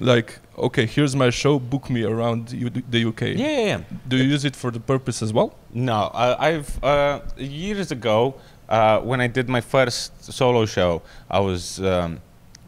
like 0.00 0.38
okay, 0.58 0.84
here's 0.86 1.16
my 1.16 1.30
show, 1.30 1.58
book 1.58 1.88
me 1.88 2.02
around 2.04 2.52
U- 2.52 2.68
the 2.70 3.04
UK. 3.08 3.20
Yeah, 3.22 3.34
yeah, 3.36 3.60
yeah. 3.66 3.80
Do 4.08 4.16
you 4.16 4.24
use 4.24 4.44
it 4.44 4.54
for 4.56 4.70
the 4.70 4.80
purpose 4.80 5.22
as 5.22 5.32
well? 5.32 5.54
No, 5.72 5.94
uh, 6.12 6.36
I've 6.38 6.82
uh, 6.84 7.20
years 7.36 7.90
ago 7.92 8.34
uh, 8.68 9.00
when 9.00 9.20
I 9.20 9.26
did 9.26 9.48
my 9.48 9.60
first 9.60 10.12
solo 10.32 10.66
show, 10.66 11.02
I 11.30 11.40
was 11.40 11.80
um, 11.80 12.20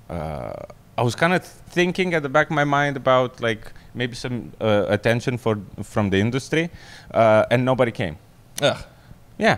uh, 0.08 0.52
I 0.98 1.02
was 1.02 1.14
kind 1.14 1.32
of 1.32 1.44
thinking 1.44 2.14
at 2.14 2.22
the 2.22 2.28
back 2.28 2.48
of 2.50 2.54
my 2.56 2.64
mind 2.64 2.96
about 2.96 3.40
like 3.40 3.72
maybe 3.94 4.14
some 4.14 4.52
uh, 4.60 4.86
attention 4.88 5.38
for 5.38 5.58
from 5.82 6.10
the 6.10 6.18
industry, 6.18 6.70
uh, 7.14 7.44
and 7.50 7.64
nobody 7.64 7.92
came. 7.92 8.16
Ah, 8.62 8.86
Yeah, 9.38 9.56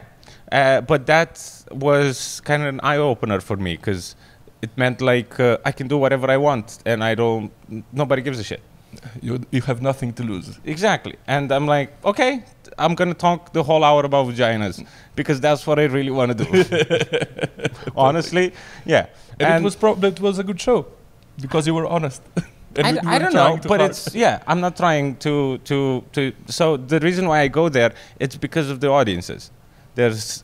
uh, 0.52 0.80
but 0.80 1.06
that 1.06 1.40
was 1.70 2.40
kind 2.44 2.62
of 2.62 2.68
an 2.68 2.80
eye 2.82 2.96
opener 2.98 3.40
for 3.40 3.56
me 3.56 3.76
because 3.76 4.16
it 4.62 4.70
meant 4.76 5.00
like 5.00 5.38
uh, 5.40 5.58
I 5.64 5.72
can 5.72 5.88
do 5.88 5.98
whatever 5.98 6.30
I 6.30 6.36
want, 6.36 6.78
and 6.86 7.02
I 7.04 7.14
don't. 7.14 7.52
Nobody 7.92 8.22
gives 8.22 8.38
a 8.38 8.44
shit. 8.44 8.62
you, 9.22 9.40
you 9.50 9.60
have 9.62 9.82
nothing 9.82 10.12
to 10.14 10.22
lose. 10.22 10.58
Exactly. 10.64 11.16
And 11.26 11.50
I'm 11.52 11.66
like, 11.66 11.92
okay, 12.04 12.44
I'm 12.78 12.94
going 12.94 13.08
to 13.08 13.14
talk 13.14 13.52
the 13.52 13.62
whole 13.62 13.82
hour 13.84 14.04
about 14.04 14.26
vaginas 14.28 14.86
because 15.16 15.40
that's 15.40 15.66
what 15.66 15.78
I 15.78 15.84
really 15.84 16.10
want 16.10 16.36
to 16.36 16.44
do. 16.44 17.68
Honestly, 17.96 18.52
yeah. 18.84 19.06
And, 19.40 19.62
it 19.62 19.64
was 19.64 19.76
pro- 19.76 19.98
it 20.00 20.20
was 20.20 20.38
a 20.38 20.44
good 20.44 20.60
show 20.60 20.86
because 21.40 21.66
you 21.66 21.74
were 21.74 21.86
honest. 21.86 22.22
And 22.76 22.86
I, 22.86 22.92
d- 22.92 23.06
I 23.06 23.18
don't 23.20 23.34
know, 23.34 23.56
but 23.68 23.78
hard. 23.78 23.92
it's 23.92 24.12
yeah. 24.16 24.42
I'm 24.48 24.60
not 24.60 24.76
trying 24.76 25.14
to 25.18 25.58
to 25.58 26.02
to. 26.14 26.32
So 26.48 26.76
the 26.76 26.98
reason 26.98 27.28
why 27.28 27.42
I 27.42 27.46
go 27.46 27.68
there, 27.68 27.92
it's 28.18 28.36
because 28.36 28.68
of 28.68 28.80
the 28.80 28.88
audiences. 28.90 29.52
There's 29.94 30.42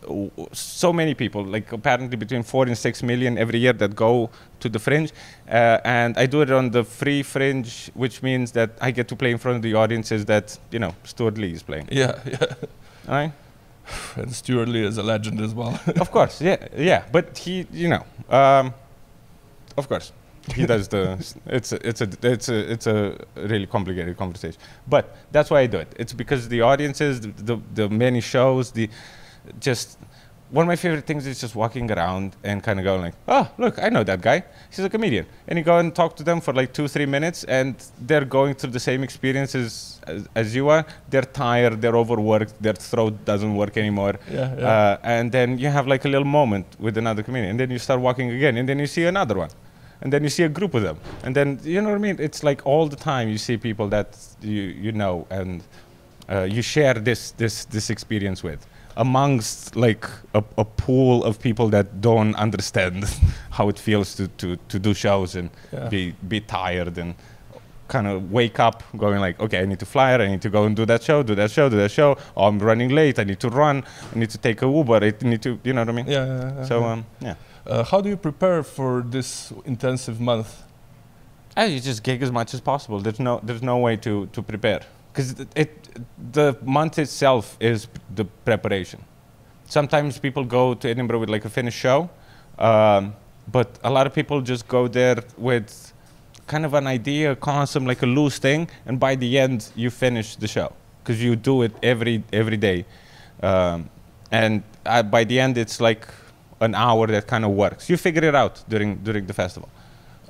so 0.52 0.92
many 0.92 1.14
people, 1.14 1.44
like 1.44 1.72
apparently 1.72 2.16
between 2.16 2.44
four 2.44 2.66
and 2.66 2.78
six 2.78 3.02
million 3.02 3.36
every 3.36 3.58
year 3.58 3.72
that 3.72 3.96
go 3.96 4.30
to 4.60 4.68
the 4.68 4.78
Fringe, 4.78 5.10
uh, 5.48 5.78
and 5.84 6.16
I 6.16 6.26
do 6.26 6.42
it 6.42 6.50
on 6.52 6.70
the 6.70 6.84
free 6.84 7.22
Fringe, 7.24 7.90
which 7.94 8.22
means 8.22 8.52
that 8.52 8.70
I 8.80 8.92
get 8.92 9.08
to 9.08 9.16
play 9.16 9.32
in 9.32 9.38
front 9.38 9.56
of 9.56 9.62
the 9.62 9.74
audiences 9.74 10.24
that 10.26 10.56
you 10.70 10.78
know 10.78 10.94
Stewart 11.02 11.36
Lee 11.36 11.52
is 11.52 11.64
playing. 11.64 11.88
Yeah, 11.90 12.20
yeah. 12.26 12.38
All 13.08 13.14
right. 13.14 13.32
And 14.14 14.32
Stewart 14.32 14.68
Lee 14.68 14.84
is 14.84 14.98
a 14.98 15.02
legend 15.02 15.40
as 15.40 15.52
well. 15.52 15.80
of 16.00 16.12
course, 16.12 16.40
yeah, 16.40 16.68
yeah. 16.76 17.04
But 17.10 17.36
he, 17.36 17.66
you 17.72 17.88
know, 17.88 18.04
um, 18.28 18.72
of 19.76 19.88
course, 19.88 20.12
he 20.54 20.64
does 20.66 20.88
the. 20.88 21.02
It's 21.46 21.72
a, 21.72 21.88
it's 21.88 22.00
a 22.00 22.08
it's 22.22 22.48
a 22.48 22.72
it's 22.72 22.86
a 22.86 23.18
really 23.36 23.66
complicated 23.66 24.16
conversation. 24.16 24.60
But 24.86 25.16
that's 25.32 25.50
why 25.50 25.60
I 25.60 25.66
do 25.66 25.78
it. 25.78 25.92
It's 25.96 26.12
because 26.12 26.48
the 26.48 26.60
audiences, 26.60 27.20
the 27.20 27.28
the, 27.28 27.56
the 27.74 27.88
many 27.88 28.20
shows, 28.20 28.70
the 28.70 28.88
just 29.58 29.98
one 30.50 30.64
of 30.64 30.68
my 30.68 30.76
favorite 30.76 31.06
things 31.06 31.26
is 31.26 31.40
just 31.40 31.54
walking 31.54 31.90
around 31.90 32.34
and 32.42 32.62
kind 32.62 32.78
of 32.80 32.84
going 32.84 33.00
like, 33.00 33.14
oh, 33.28 33.48
look, 33.56 33.80
I 33.80 33.88
know 33.88 34.02
that 34.02 34.20
guy. 34.20 34.42
He's 34.68 34.84
a 34.84 34.90
comedian. 34.90 35.26
And 35.46 35.58
you 35.58 35.64
go 35.64 35.78
and 35.78 35.94
talk 35.94 36.16
to 36.16 36.24
them 36.24 36.40
for 36.40 36.52
like 36.52 36.72
two, 36.72 36.88
three 36.88 37.06
minutes, 37.06 37.44
and 37.44 37.76
they're 38.00 38.24
going 38.24 38.54
through 38.54 38.72
the 38.72 38.80
same 38.80 39.04
experiences 39.04 40.00
as, 40.06 40.28
as 40.34 40.54
you 40.54 40.68
are. 40.68 40.84
They're 41.08 41.22
tired, 41.22 41.80
they're 41.80 41.96
overworked, 41.96 42.60
their 42.60 42.74
throat 42.74 43.24
doesn't 43.24 43.54
work 43.54 43.76
anymore. 43.76 44.18
Yeah, 44.30 44.56
yeah. 44.56 44.68
Uh, 44.68 44.98
and 45.04 45.30
then 45.30 45.58
you 45.58 45.68
have 45.68 45.86
like 45.86 46.04
a 46.04 46.08
little 46.08 46.26
moment 46.26 46.66
with 46.80 46.98
another 46.98 47.22
comedian, 47.22 47.50
and 47.50 47.60
then 47.60 47.70
you 47.70 47.78
start 47.78 48.00
walking 48.00 48.30
again, 48.30 48.56
and 48.56 48.68
then 48.68 48.78
you 48.80 48.86
see 48.86 49.04
another 49.04 49.36
one. 49.36 49.50
And 50.02 50.12
then 50.12 50.22
you 50.22 50.30
see 50.30 50.44
a 50.44 50.48
group 50.48 50.72
of 50.74 50.82
them. 50.82 50.98
And 51.24 51.36
then, 51.36 51.60
you 51.62 51.82
know 51.82 51.90
what 51.90 51.96
I 51.96 51.98
mean? 51.98 52.16
It's 52.18 52.42
like 52.42 52.64
all 52.64 52.88
the 52.88 52.96
time 52.96 53.28
you 53.28 53.36
see 53.36 53.58
people 53.58 53.86
that 53.88 54.16
you, 54.40 54.62
you 54.62 54.92
know 54.92 55.26
and 55.30 55.62
uh, 56.30 56.44
you 56.44 56.62
share 56.62 56.94
this, 56.94 57.32
this, 57.32 57.66
this 57.66 57.90
experience 57.90 58.42
with 58.42 58.66
amongst 58.96 59.76
like 59.76 60.06
a, 60.34 60.42
a 60.58 60.64
pool 60.64 61.24
of 61.24 61.38
people 61.40 61.68
that 61.68 62.00
don't 62.00 62.34
understand 62.36 63.04
how 63.50 63.68
it 63.68 63.78
feels 63.78 64.14
to, 64.14 64.28
to, 64.28 64.56
to 64.68 64.78
do 64.78 64.94
shows 64.94 65.36
and 65.36 65.50
Yeah. 65.72 65.88
be, 65.88 66.14
be 66.28 66.40
tired 66.40 66.98
and 66.98 67.14
kind 67.88 68.06
of 68.06 68.30
wake 68.30 68.60
up 68.60 68.82
going 68.96 69.20
like 69.20 69.40
okay 69.40 69.60
i 69.62 69.66
need 69.66 69.80
to 69.80 69.86
fly 69.86 70.14
i 70.14 70.26
need 70.28 70.40
to 70.42 70.48
go 70.48 70.62
and 70.64 70.76
do 70.76 70.86
that 70.86 71.02
show 71.02 71.24
do 71.24 71.34
that 71.34 71.50
show 71.50 71.68
do 71.68 71.76
that 71.76 71.90
show 71.90 72.16
oh, 72.36 72.46
i'm 72.46 72.58
running 72.60 72.90
late 72.90 73.18
i 73.18 73.24
need 73.24 73.40
to 73.40 73.48
run 73.48 73.82
i 74.14 74.18
need 74.18 74.30
to 74.30 74.38
take 74.38 74.62
a 74.62 74.66
uber 74.66 74.94
i 75.02 75.12
need 75.22 75.42
to 75.42 75.58
you 75.64 75.72
know 75.72 75.80
what 75.80 75.88
i 75.88 75.92
mean 75.92 76.06
yeah, 76.06 76.24
yeah, 76.24 76.52
yeah, 76.54 76.64
so 76.64 76.80
yeah. 76.80 76.92
um 76.92 77.04
yeah 77.20 77.34
Uh, 77.66 77.84
how 77.90 78.00
do 78.00 78.08
you 78.08 78.16
prepare 78.16 78.62
for 78.62 79.02
this 79.10 79.52
intensive 79.66 80.18
month? 80.18 80.48
Ah, 81.56 81.66
you 81.72 81.78
just 81.78 82.02
gig 82.02 82.22
as 82.22 82.30
much 82.30 82.54
as 82.54 82.60
possible. 82.60 82.98
There's 83.04 83.20
no 83.20 83.32
there's 83.46 83.62
no 83.62 83.76
way 83.86 83.96
to 84.06 84.12
to 84.34 84.42
prepare 84.42 84.80
because 85.12 85.38
it, 85.40 85.48
it 85.56 85.88
the 86.32 86.56
month 86.62 86.98
itself 86.98 87.56
is 87.60 87.88
the 88.14 88.24
preparation. 88.24 89.04
Sometimes 89.66 90.18
people 90.18 90.44
go 90.44 90.74
to 90.74 90.88
Edinburgh 90.88 91.20
with 91.20 91.30
like 91.30 91.44
a 91.44 91.48
finished 91.50 91.78
show, 91.78 92.10
um, 92.58 93.14
but 93.50 93.78
a 93.84 93.90
lot 93.90 94.06
of 94.06 94.14
people 94.14 94.40
just 94.40 94.66
go 94.68 94.88
there 94.88 95.22
with 95.36 95.92
kind 96.46 96.64
of 96.64 96.74
an 96.74 96.86
idea, 96.86 97.32
a 97.32 97.36
concept, 97.36 97.86
like 97.86 98.02
a 98.02 98.06
loose 98.06 98.38
thing, 98.38 98.68
and 98.86 98.98
by 98.98 99.14
the 99.14 99.38
end 99.38 99.68
you 99.76 99.90
finish 99.90 100.36
the 100.36 100.48
show 100.48 100.72
because 101.02 101.22
you 101.22 101.36
do 101.36 101.62
it 101.62 101.72
every 101.82 102.22
every 102.32 102.56
day, 102.56 102.84
um, 103.42 103.88
and 104.30 104.62
uh, 104.86 105.02
by 105.02 105.24
the 105.24 105.38
end 105.38 105.56
it's 105.58 105.80
like 105.80 106.06
an 106.60 106.74
hour 106.74 107.06
that 107.06 107.26
kind 107.26 107.44
of 107.44 107.52
works. 107.52 107.88
You 107.88 107.96
figure 107.96 108.24
it 108.24 108.34
out 108.34 108.62
during 108.68 108.96
during 108.96 109.26
the 109.26 109.32
festival. 109.32 109.68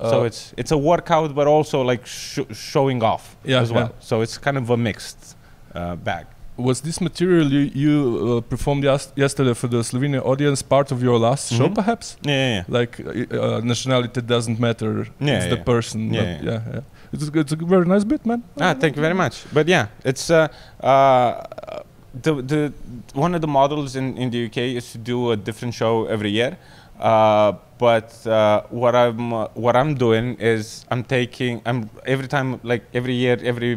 So 0.09 0.21
Uh, 0.21 0.25
it's 0.27 0.53
it's 0.57 0.71
a 0.71 0.77
workout, 0.77 1.33
but 1.35 1.47
also 1.47 1.81
like 1.91 2.01
sh- 2.05 2.47
showing 2.71 3.03
off 3.03 3.35
Yeah, 3.45 3.61
as 3.61 3.69
well. 3.71 3.89
yeah. 3.89 3.99
So 4.07 4.21
it's 4.21 4.37
kind 4.37 4.57
of 4.57 4.69
a 4.69 4.77
mixed 4.77 5.35
uh, 5.75 5.95
bag. 5.95 6.25
Was 6.57 6.81
this 6.81 6.99
material 7.01 7.47
you, 7.51 7.71
you 7.73 7.93
uh, 8.37 8.41
performed 8.49 8.83
yes- 8.83 9.11
yesterday 9.15 9.53
for 9.55 9.67
the 9.69 9.77
Slovenian 9.83 10.21
audience 10.25 10.61
part 10.63 10.91
of 10.91 11.01
your 11.01 11.17
last 11.19 11.53
show, 11.53 11.67
Mhm. 11.69 11.73
perhaps? 11.75 12.17
Yeah, 12.21 12.33
yeah, 12.35 12.55
yeah. 12.55 12.79
Like 12.79 12.99
uh, 12.99 13.57
uh, 13.57 13.61
nationality 13.63 14.21
doesn't 14.21 14.59
matter; 14.59 15.07
Yeah, 15.19 15.37
it's 15.37 15.47
the 15.49 15.55
yeah. 15.57 15.63
person. 15.73 16.13
Yeah, 16.13 16.43
yeah. 16.43 16.61
yeah. 16.73 16.81
It's, 17.13 17.27
a- 17.29 17.39
it's 17.39 17.51
a 17.53 17.55
very 17.55 17.85
nice 17.85 18.03
bit, 18.05 18.25
man. 18.25 18.43
Ah, 18.59 18.73
thank 18.79 18.95
you 18.95 19.01
very 19.01 19.15
much. 19.15 19.35
But 19.53 19.67
yeah, 19.67 19.87
it's 20.05 20.29
uh, 20.29 20.47
uh, 20.83 21.31
the 22.23 22.33
the 22.51 22.73
one 23.15 23.35
of 23.35 23.41
the 23.41 23.47
models 23.47 23.95
in, 23.95 24.17
in 24.17 24.29
the 24.31 24.45
UK 24.45 24.57
is 24.77 24.91
to 24.91 24.97
do 24.97 25.31
a 25.31 25.35
different 25.35 25.73
show 25.73 26.05
every 26.05 26.29
year. 26.31 26.57
But 27.81 28.09
uh, 28.27 28.61
what 28.81 28.93
I'm 28.95 29.33
uh, 29.33 29.47
what 29.65 29.75
I'm 29.75 29.95
doing 29.95 30.25
is 30.39 30.85
I'm 30.91 31.03
taking 31.03 31.53
I'm 31.65 31.89
every 32.05 32.27
time 32.35 32.59
like 32.71 32.83
every 32.99 33.15
year 33.23 33.35
every 33.51 33.71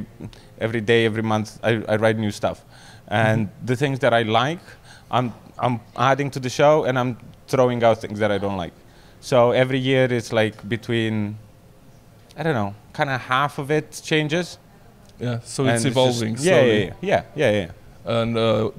every 0.67 0.83
day 0.93 1.01
every 1.11 1.23
month 1.33 1.49
I, 1.69 1.71
I 1.93 1.97
write 2.03 2.19
new 2.19 2.31
stuff, 2.31 2.59
and 3.09 3.49
the 3.71 3.77
things 3.83 3.99
that 4.05 4.13
I 4.13 4.23
like 4.43 4.61
I'm 5.11 5.33
I'm 5.59 5.81
adding 5.97 6.31
to 6.37 6.41
the 6.47 6.51
show 6.51 6.85
and 6.85 6.99
I'm 6.99 7.17
throwing 7.49 7.83
out 7.83 7.97
things 8.05 8.19
that 8.19 8.31
I 8.31 8.37
don't 8.45 8.59
like. 8.65 8.75
So 9.21 9.53
every 9.53 9.79
year 9.79 10.05
it's 10.19 10.33
like 10.35 10.57
between 10.69 11.39
I 12.37 12.43
don't 12.43 12.55
know, 12.61 12.75
kind 12.93 13.09
of 13.09 13.19
half 13.23 13.59
of 13.59 13.71
it 13.71 13.87
changes. 14.05 14.59
Yeah, 15.19 15.39
so 15.45 15.63
And 15.65 15.71
it's 15.77 15.85
just- 15.85 15.93
evolving. 15.97 16.37
yeah, 16.41 16.61
yeah, 16.63 16.75
yeah, 16.75 16.93
yeah, 17.01 17.23
yeah, 17.37 17.51
yeah. 17.63 18.21
And 18.21 18.37
uh, 18.37 18.71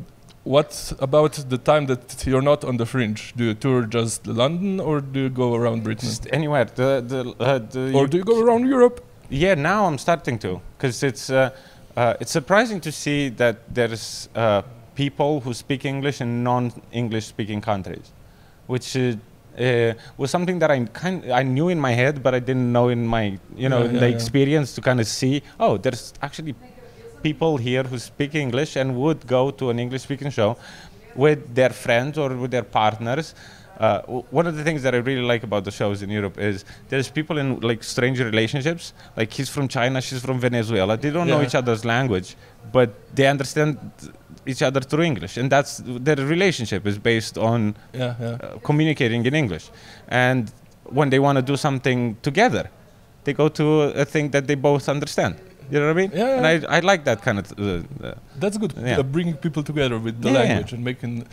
what 0.45 0.93
about 0.99 1.33
the 1.49 1.57
time 1.57 1.87
that 1.87 2.23
you're 2.25 2.41
not 2.41 2.63
on 2.63 2.77
the 2.77 2.85
fringe? 2.85 3.33
Do 3.35 3.43
you 3.45 3.53
tour 3.55 3.81
just 3.85 4.27
London, 4.27 4.79
or 4.79 5.01
do 5.01 5.19
you 5.21 5.29
go 5.29 5.55
around 5.55 5.83
Britain, 5.83 6.07
Just 6.07 6.27
anywhere. 6.31 6.65
The 6.65 7.03
the 7.05 7.43
uh, 7.43 7.59
the. 7.59 7.93
or 7.93 8.07
do 8.07 8.17
you 8.17 8.23
go 8.23 8.39
around 8.41 8.67
Europe? 8.67 9.03
Yeah, 9.29 9.55
now 9.55 9.85
I'm 9.87 9.97
starting 9.97 10.37
to, 10.39 10.61
because 10.77 11.01
it's 11.01 11.29
uh, 11.31 11.49
uh, 11.97 12.13
it's 12.19 12.31
surprising 12.31 12.79
to 12.81 12.91
see 12.91 13.29
that 13.29 13.57
there's 13.73 14.29
uh, 14.35 14.61
people 14.93 15.41
who 15.41 15.53
speak 15.53 15.83
English 15.83 16.21
in 16.21 16.43
non-English 16.43 17.25
speaking 17.25 17.59
countries, 17.59 18.11
which 18.67 18.95
uh, 18.95 19.93
was 20.17 20.29
something 20.29 20.59
that 20.59 20.69
I 20.69 20.85
kind 20.85 21.31
I 21.31 21.41
knew 21.41 21.69
in 21.69 21.79
my 21.79 21.93
head, 21.93 22.21
but 22.21 22.35
I 22.35 22.39
didn't 22.39 22.71
know 22.71 22.89
in 22.89 23.07
my 23.07 23.39
you 23.55 23.67
know 23.67 23.83
Yeah, 23.83 23.91
yeah, 23.93 23.99
the 23.99 24.09
yeah. 24.09 24.15
experience 24.15 24.75
to 24.75 24.81
kind 24.81 24.99
of 24.99 25.07
see. 25.07 25.41
Oh, 25.59 25.77
there's 25.77 26.13
actually 26.21 26.53
people 27.23 27.57
here 27.57 27.83
who 27.83 27.97
speak 27.99 28.35
English 28.35 28.75
and 28.75 28.95
would 28.95 29.25
go 29.27 29.51
to 29.51 29.69
an 29.69 29.79
English-speaking 29.79 30.31
show 30.31 30.57
with 31.15 31.55
their 31.55 31.69
friends 31.69 32.17
or 32.17 32.29
with 32.29 32.51
their 32.51 32.63
partners. 32.63 33.35
Uh, 33.77 34.01
one 34.31 34.47
of 34.47 34.55
the 34.55 34.63
things 34.63 34.83
that 34.83 34.95
I 34.95 34.99
really 34.99 35.21
like 35.21 35.43
about 35.43 35.65
the 35.65 35.71
shows 35.71 36.01
in 36.01 36.09
Europe 36.09 36.37
is 36.37 36.63
there's 36.87 37.09
people 37.09 37.37
in 37.37 37.59
like 37.59 37.83
strange 37.83 38.19
relationships. 38.21 38.93
Like 39.17 39.33
he's 39.33 39.49
from 39.49 39.67
China, 39.67 39.99
she's 40.01 40.23
from 40.23 40.39
Venezuela. 40.39 40.95
They 40.95 41.09
don't 41.09 41.27
know 41.27 41.41
each 41.41 41.55
other's 41.55 41.83
language, 41.83 42.37
but 42.71 42.93
they 43.15 43.27
understand 43.27 43.77
each 44.45 44.61
other 44.61 44.79
through 44.79 45.03
English, 45.03 45.37
and 45.37 45.51
that's 45.51 45.81
their 45.85 46.15
relationship 46.15 46.85
is 46.85 46.97
based 46.97 47.37
on 47.37 47.75
Yeah, 47.93 48.15
yeah. 48.19 48.27
uh, 48.27 48.57
communicating 48.59 49.25
in 49.25 49.33
English. 49.33 49.69
And 50.07 50.51
when 50.85 51.09
they 51.09 51.19
want 51.19 51.37
to 51.37 51.41
do 51.41 51.57
something 51.57 52.15
together, 52.21 52.69
they 53.23 53.33
go 53.33 53.49
to 53.49 53.81
a 54.03 54.05
thing 54.05 54.29
that 54.29 54.45
they 54.47 54.55
both 54.55 54.87
understand. 54.87 55.35
You 55.71 55.79
know 55.79 55.87
what 55.87 55.97
I 55.97 56.01
mean? 56.01 56.11
Yeah, 56.13 56.37
And. 56.37 56.45
I, 56.67 56.77
I 56.77 56.79
like 56.91 57.03
that 57.05 57.21
kind 57.21 57.37
of. 57.39 57.45
Uh, 57.57 57.63
uh, 58.07 58.13
That's 58.39 58.57
good. 58.57 58.73
Yeah. 58.77 58.99
Uh, 58.99 59.03
bringing 59.03 59.35
people 59.35 59.63
together 59.63 59.97
with 59.99 60.21
the 60.21 60.29
Yeah, 60.29 60.33
yeah. 60.43 60.47
language 60.49 60.73
and 60.73 60.83
making 60.83 61.25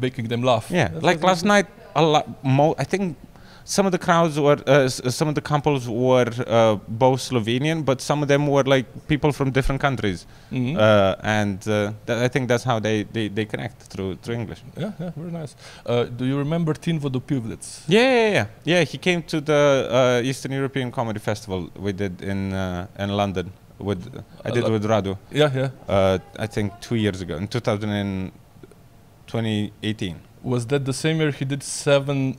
making 0.00 0.28
them 0.28 0.42
laugh. 0.42 0.66
yeah, 0.70 0.84
That's- 0.88 1.02
like 1.02 1.22
last 1.22 1.44
night, 1.44 1.66
a 1.96 2.02
lot. 2.02 2.24
Mo- 2.44 2.76
I 2.78 2.84
think 2.84 3.16
some 3.64 3.86
of 3.86 3.92
the 3.92 3.98
crowds 3.98 4.38
were, 4.38 4.58
uh, 4.66 4.84
s- 4.84 5.00
some 5.14 5.28
of 5.28 5.34
the 5.34 5.40
couples 5.40 5.88
were 5.88 6.30
uh, 6.46 6.76
both 6.88 7.20
Slovenian, 7.20 7.84
but 7.84 8.00
some 8.00 8.22
of 8.22 8.28
them 8.28 8.46
were 8.46 8.62
like 8.74 8.86
people 9.08 9.32
from 9.32 9.50
different 9.50 9.80
countries, 9.80 10.26
Mhm. 10.52 10.76
uh, 10.76 11.16
and 11.38 11.58
uh, 11.68 11.92
that, 12.06 12.18
I 12.22 12.28
think 12.28 12.48
that's 12.48 12.64
how 12.64 12.78
they, 12.80 13.02
they, 13.12 13.28
they 13.28 13.44
connect 13.44 13.82
through 13.92 14.16
through 14.22 14.36
English. 14.42 14.60
yeah, 14.76 14.92
yeah, 15.00 15.10
very 15.16 15.32
nice. 15.32 15.56
Uh, 15.84 16.04
do 16.18 16.24
you 16.24 16.38
remember 16.38 16.72
Tin 16.74 17.00
Vodopivec? 17.00 17.62
Yeah, 17.88 18.00
yeah, 18.02 18.30
yeah. 18.38 18.46
Yeah, 18.64 18.84
he 18.92 18.98
came 18.98 19.22
to 19.24 19.40
the 19.40 19.62
uh, 19.90 20.28
Eastern 20.28 20.52
European 20.52 20.90
Comedy 20.92 21.18
Festival 21.20 21.68
we 21.84 21.92
did 21.92 22.22
in 22.22 22.52
uh, 22.52 22.86
in 22.98 23.10
London. 23.16 23.50
With 23.80 24.22
I 24.44 24.50
did 24.50 24.64
Uh, 24.64 24.70
with 24.72 24.84
Radu. 24.84 25.16
Yeah, 25.30 25.50
yeah. 25.54 25.70
Uh, 25.88 26.18
I 26.38 26.46
think 26.46 26.72
two 26.80 26.96
years 26.96 27.20
ago 27.20 27.36
in 27.36 27.46
2018. 27.48 30.20
Was 30.42 30.66
that 30.66 30.84
the 30.84 30.92
same 30.92 31.18
year 31.20 31.30
he 31.30 31.44
did 31.44 31.62
seven 31.62 32.36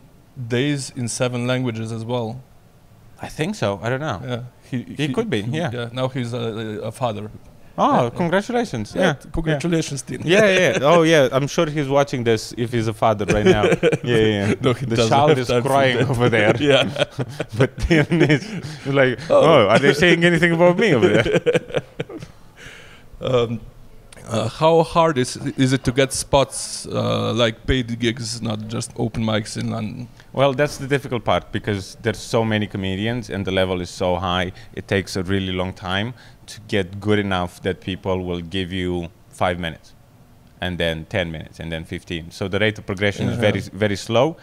days 0.57 0.91
in 0.95 1.07
seven 1.07 1.48
languages 1.48 1.91
as 1.91 2.03
well? 2.03 2.41
I 3.21 3.27
think 3.27 3.55
so. 3.55 3.79
I 3.83 3.89
don't 3.89 4.00
know. 4.00 4.19
Yeah, 4.25 4.41
he, 4.69 4.83
He 5.01 5.07
could 5.13 5.29
be, 5.29 5.41
yeah. 5.41 5.69
Yeah, 5.71 5.89
now 5.93 6.07
he's 6.07 6.33
a, 6.33 6.39
a 6.83 6.91
father. 6.91 7.29
Oh, 7.77 8.03
Yeah. 8.03 8.09
congratulations! 8.09 8.93
Yeah. 8.95 9.13
congratulations, 9.31 10.01
Tin. 10.01 10.21
Yeah, 10.25 10.45
yeah. 10.59 10.77
Oh, 10.91 11.03
yeah. 11.03 11.29
I'm 11.31 11.47
sure 11.47 11.65
he's 11.69 11.87
watching 11.87 12.23
this 12.25 12.53
if 12.57 12.71
he's 12.71 12.87
a 12.87 12.93
father 12.93 13.25
right 13.25 13.45
now. 13.45 13.63
Yeah, 14.03 14.17
yeah. 14.17 14.53
No, 14.61 14.73
he 14.73 14.85
The 14.85 15.07
child 15.07 15.37
is 15.37 15.47
crying 15.47 15.97
over 16.09 16.29
there, 16.29 16.53
yeah. 16.59 17.05
but 17.57 17.77
Tin 17.79 18.21
is 18.29 18.45
like, 18.85 19.19
Oh. 19.29 19.41
oh, 19.41 19.67
are 19.69 19.79
they 19.79 19.93
saying 19.93 20.23
anything 20.25 20.51
about 20.51 20.77
me 20.77 20.93
over 20.95 21.07
there? 21.07 21.83
Um, 23.21 23.59
Uh, 24.31 24.47
how 24.47 24.81
hard 24.81 25.17
is 25.17 25.35
is 25.57 25.73
it 25.73 25.83
to 25.83 25.91
get 25.91 26.13
spots 26.13 26.88
uh, 26.88 27.33
like 27.33 27.67
paid 27.67 28.00
gigs, 28.00 28.41
not 28.41 28.59
just 28.69 28.93
open 28.95 29.21
mics 29.21 29.57
in 29.57 29.69
London? 29.69 30.07
Well, 30.31 30.53
that's 30.53 30.77
the 30.77 30.88
difficult 30.88 31.25
part 31.25 31.51
because 31.51 31.97
there's 32.01 32.19
so 32.19 32.45
many 32.45 32.65
comedians 32.65 33.29
and 33.29 33.45
the 33.45 33.51
level 33.51 33.81
is 33.81 33.89
so 33.89 34.15
high. 34.15 34.53
It 34.73 34.88
takes 34.88 35.17
a 35.17 35.23
really 35.23 35.51
long 35.51 35.73
time 35.73 36.13
to 36.45 36.61
get 36.69 37.01
good 37.01 37.19
enough 37.19 37.61
that 37.63 37.81
people 37.81 38.23
will 38.23 38.39
give 38.39 38.71
you 38.71 39.09
five 39.27 39.59
minutes, 39.59 39.93
and 40.61 40.77
then 40.77 41.05
ten 41.09 41.29
minutes, 41.29 41.59
and 41.59 41.69
then 41.69 41.83
fifteen. 41.83 42.31
So 42.31 42.47
the 42.47 42.59
rate 42.59 42.79
of 42.79 42.85
progression 42.85 43.27
is 43.27 43.38
very 43.38 43.59
very 43.59 43.97
slow, 43.97 44.38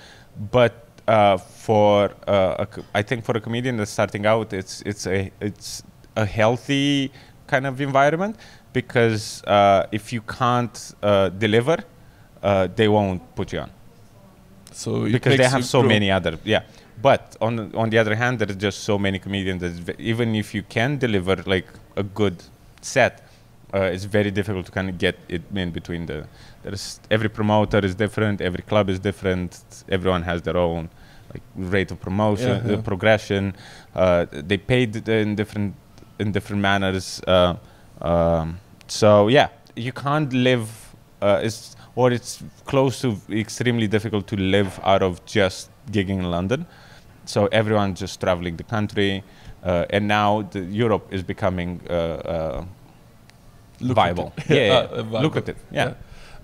but 0.52 0.74
uh, 1.06 1.38
for 1.38 2.10
uh, 2.26 2.66
a 2.66 2.68
I 2.94 3.00
think 3.00 3.24
for 3.24 3.34
a 3.38 3.40
comedian 3.40 3.78
that's 3.78 3.90
starting 3.90 4.26
out, 4.26 4.52
it's 4.52 4.82
it's 4.82 5.06
a 5.06 5.32
it's 5.40 5.82
a 6.14 6.26
healthy 6.26 7.10
kind 7.46 7.66
of 7.66 7.80
environment 7.80 8.36
because 8.72 9.42
uh, 9.44 9.86
if 9.92 10.12
you 10.12 10.20
can't 10.22 10.94
uh, 11.02 11.28
deliver, 11.30 11.78
uh, 12.42 12.68
they 12.76 12.88
won't 12.88 13.22
put 13.34 13.52
you 13.52 13.60
on 13.60 13.70
So 14.72 15.04
because 15.10 15.36
they 15.36 15.44
have 15.48 15.64
so 15.64 15.80
grow. 15.80 15.88
many 15.88 16.10
other 16.10 16.38
yeah 16.44 16.62
but 17.02 17.36
on 17.40 17.56
the, 17.56 17.64
on 17.76 17.90
the 17.90 17.98
other 17.98 18.14
hand 18.14 18.38
there's 18.38 18.56
just 18.56 18.78
so 18.84 18.98
many 18.98 19.18
comedians 19.18 19.60
that 19.62 19.98
even 20.00 20.34
if 20.34 20.54
you 20.54 20.62
can 20.62 20.98
deliver 20.98 21.36
like 21.46 21.66
a 21.96 22.02
good 22.02 22.36
set 22.80 23.14
uh, 23.74 23.80
it's 23.94 24.04
very 24.04 24.30
difficult 24.30 24.66
to 24.66 24.72
kind 24.72 24.88
of 24.88 24.98
get 24.98 25.16
it 25.28 25.42
in 25.54 25.70
between 25.70 26.06
the 26.06 26.26
there's 26.62 27.00
every 27.10 27.28
promoter 27.28 27.78
is 27.84 27.94
different 27.94 28.40
every 28.40 28.62
club 28.62 28.88
is 28.90 28.98
different 28.98 29.50
everyone 29.88 30.22
has 30.22 30.42
their 30.42 30.56
own 30.56 30.88
like 31.32 31.42
rate 31.56 31.90
of 31.90 32.00
promotion 32.00 32.48
Yeah, 32.64 32.72
uh, 32.72 32.76
yeah. 32.76 32.80
progression 32.82 33.54
uh, 33.94 34.26
they 34.30 34.58
paid 34.58 35.08
in 35.08 35.34
different 35.34 35.74
in 36.18 36.32
different 36.32 36.60
manners 36.62 37.20
uh, 37.26 37.54
um, 38.00 38.58
so 38.86 39.28
yeah 39.28 39.48
you 39.76 39.92
can't 39.92 40.32
live 40.32 40.68
uh, 41.22 41.40
it's 41.42 41.76
or 41.96 42.12
it's 42.12 42.42
close 42.64 43.00
to 43.00 43.16
extremely 43.30 43.86
difficult 43.88 44.26
to 44.28 44.36
live 44.36 44.78
out 44.84 45.02
of 45.02 45.24
just 45.26 45.68
gigging 45.90 46.18
in 46.20 46.30
London. 46.30 46.64
So 47.24 47.46
everyone's 47.50 47.98
just 48.00 48.20
traveling 48.20 48.56
the 48.56 48.62
country, 48.62 49.22
uh, 49.64 49.84
and 49.90 50.06
now 50.06 50.42
the 50.50 50.60
Europe 50.60 51.08
is 51.10 51.22
becoming 51.24 51.80
uh, 51.90 51.92
uh, 51.92 52.64
viable. 53.80 54.32
Yeah, 54.48 54.54
yeah, 54.56 54.62
Uh, 54.62 54.82
yeah. 54.82 55.02
viable. 55.02 55.20
lucrative. 55.22 55.56
Yeah. 55.72 55.94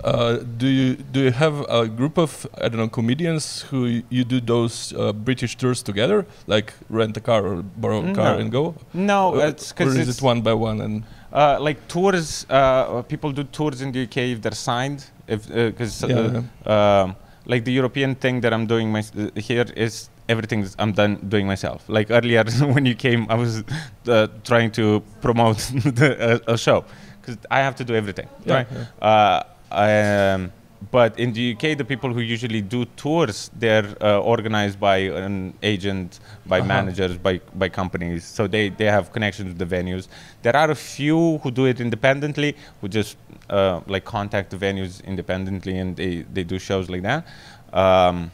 Uh, 0.02 0.37
do 0.58 0.66
you 0.66 0.96
do 1.12 1.20
you 1.20 1.30
have 1.30 1.61
a 1.70 1.87
group 1.88 2.18
of 2.18 2.46
I 2.58 2.68
don't 2.68 2.76
know 2.76 2.88
comedians 2.88 3.62
who 3.70 3.82
y- 3.84 4.02
you 4.11 4.25
do 4.25 4.40
those 4.40 4.92
uh, 4.92 5.12
British 5.12 5.56
tours 5.56 5.82
together, 5.82 6.26
like 6.46 6.75
rent 6.90 7.16
a 7.16 7.20
car 7.20 7.46
or 7.46 7.62
borrow 7.62 8.00
a 8.00 8.12
car 8.14 8.34
No. 8.34 8.38
and 8.38 8.50
go? 8.52 8.75
No, 8.92 9.37
it's 9.38 9.70
or 9.70 9.75
because 9.75 9.96
is 9.96 10.08
it's 10.08 10.18
it 10.18 10.25
one 10.25 10.42
by 10.42 10.52
one 10.52 10.80
and 10.84 11.04
uh, 11.34 11.58
like 11.60 11.86
tours. 11.88 12.46
Uh, 12.48 13.02
people 13.02 13.32
do 13.32 13.44
tours 13.44 13.82
in 13.82 13.92
the 13.92 14.02
UK 14.04 14.16
if 14.34 14.42
they're 14.42 14.52
signed. 14.52 15.10
If 15.26 15.48
because 15.48 16.02
Yeah, 16.02 16.42
um, 16.66 17.16
like 17.46 17.64
the 17.64 17.72
European 17.72 18.14
thing 18.14 18.40
that 18.40 18.52
I'm 18.52 18.66
doing 18.66 18.90
my, 18.90 19.00
uh, 19.00 19.28
here 19.36 19.66
is 19.76 20.08
everything 20.28 20.66
I'm 20.78 20.92
done 20.92 21.16
doing 21.28 21.46
myself. 21.46 21.84
Like 21.88 22.10
earlier 22.10 22.44
when 22.74 22.86
you 22.86 22.94
came, 22.94 23.26
I 23.28 23.34
was 23.34 23.64
uh, 24.06 24.28
trying 24.44 24.70
to 24.72 25.02
promote 25.20 25.58
the, 25.98 26.40
a, 26.48 26.54
a 26.54 26.58
show 26.58 26.84
because 27.20 27.38
I 27.50 27.60
have 27.60 27.74
to 27.76 27.84
do 27.84 27.94
everything. 27.94 28.28
Yeah, 28.44 28.54
right? 28.54 28.66
Uh, 29.02 29.42
um, 29.70 30.52
but 30.90 31.18
in 31.18 31.32
the 31.32 31.52
UK, 31.52 31.78
the 31.78 31.84
people 31.84 32.12
who 32.12 32.20
usually 32.20 32.60
do 32.60 32.84
tours, 32.96 33.50
they're 33.56 33.94
uh, 34.02 34.18
organized 34.20 34.78
by 34.80 34.96
an 34.96 35.54
agent, 35.62 36.20
by 36.46 36.58
Uh-huh. 36.58 36.66
managers, 36.68 37.16
by, 37.16 37.40
by 37.54 37.68
companies. 37.68 38.24
So 38.24 38.46
they, 38.46 38.70
they 38.70 38.86
have 38.86 39.12
connections 39.12 39.48
with 39.48 39.58
the 39.58 39.76
venues. 39.76 40.08
There 40.42 40.56
are 40.56 40.70
a 40.70 40.74
few 40.74 41.38
who 41.38 41.50
do 41.50 41.66
it 41.66 41.80
independently, 41.80 42.56
who 42.80 42.88
just 42.88 43.16
uh, 43.50 43.80
like 43.86 44.04
contact 44.04 44.50
the 44.50 44.56
venues 44.56 45.02
independently 45.04 45.78
and 45.78 45.96
they, 45.96 46.22
they 46.32 46.44
do 46.44 46.58
shows 46.58 46.90
like 46.90 47.02
that. 47.02 47.26
Um, 47.72 48.30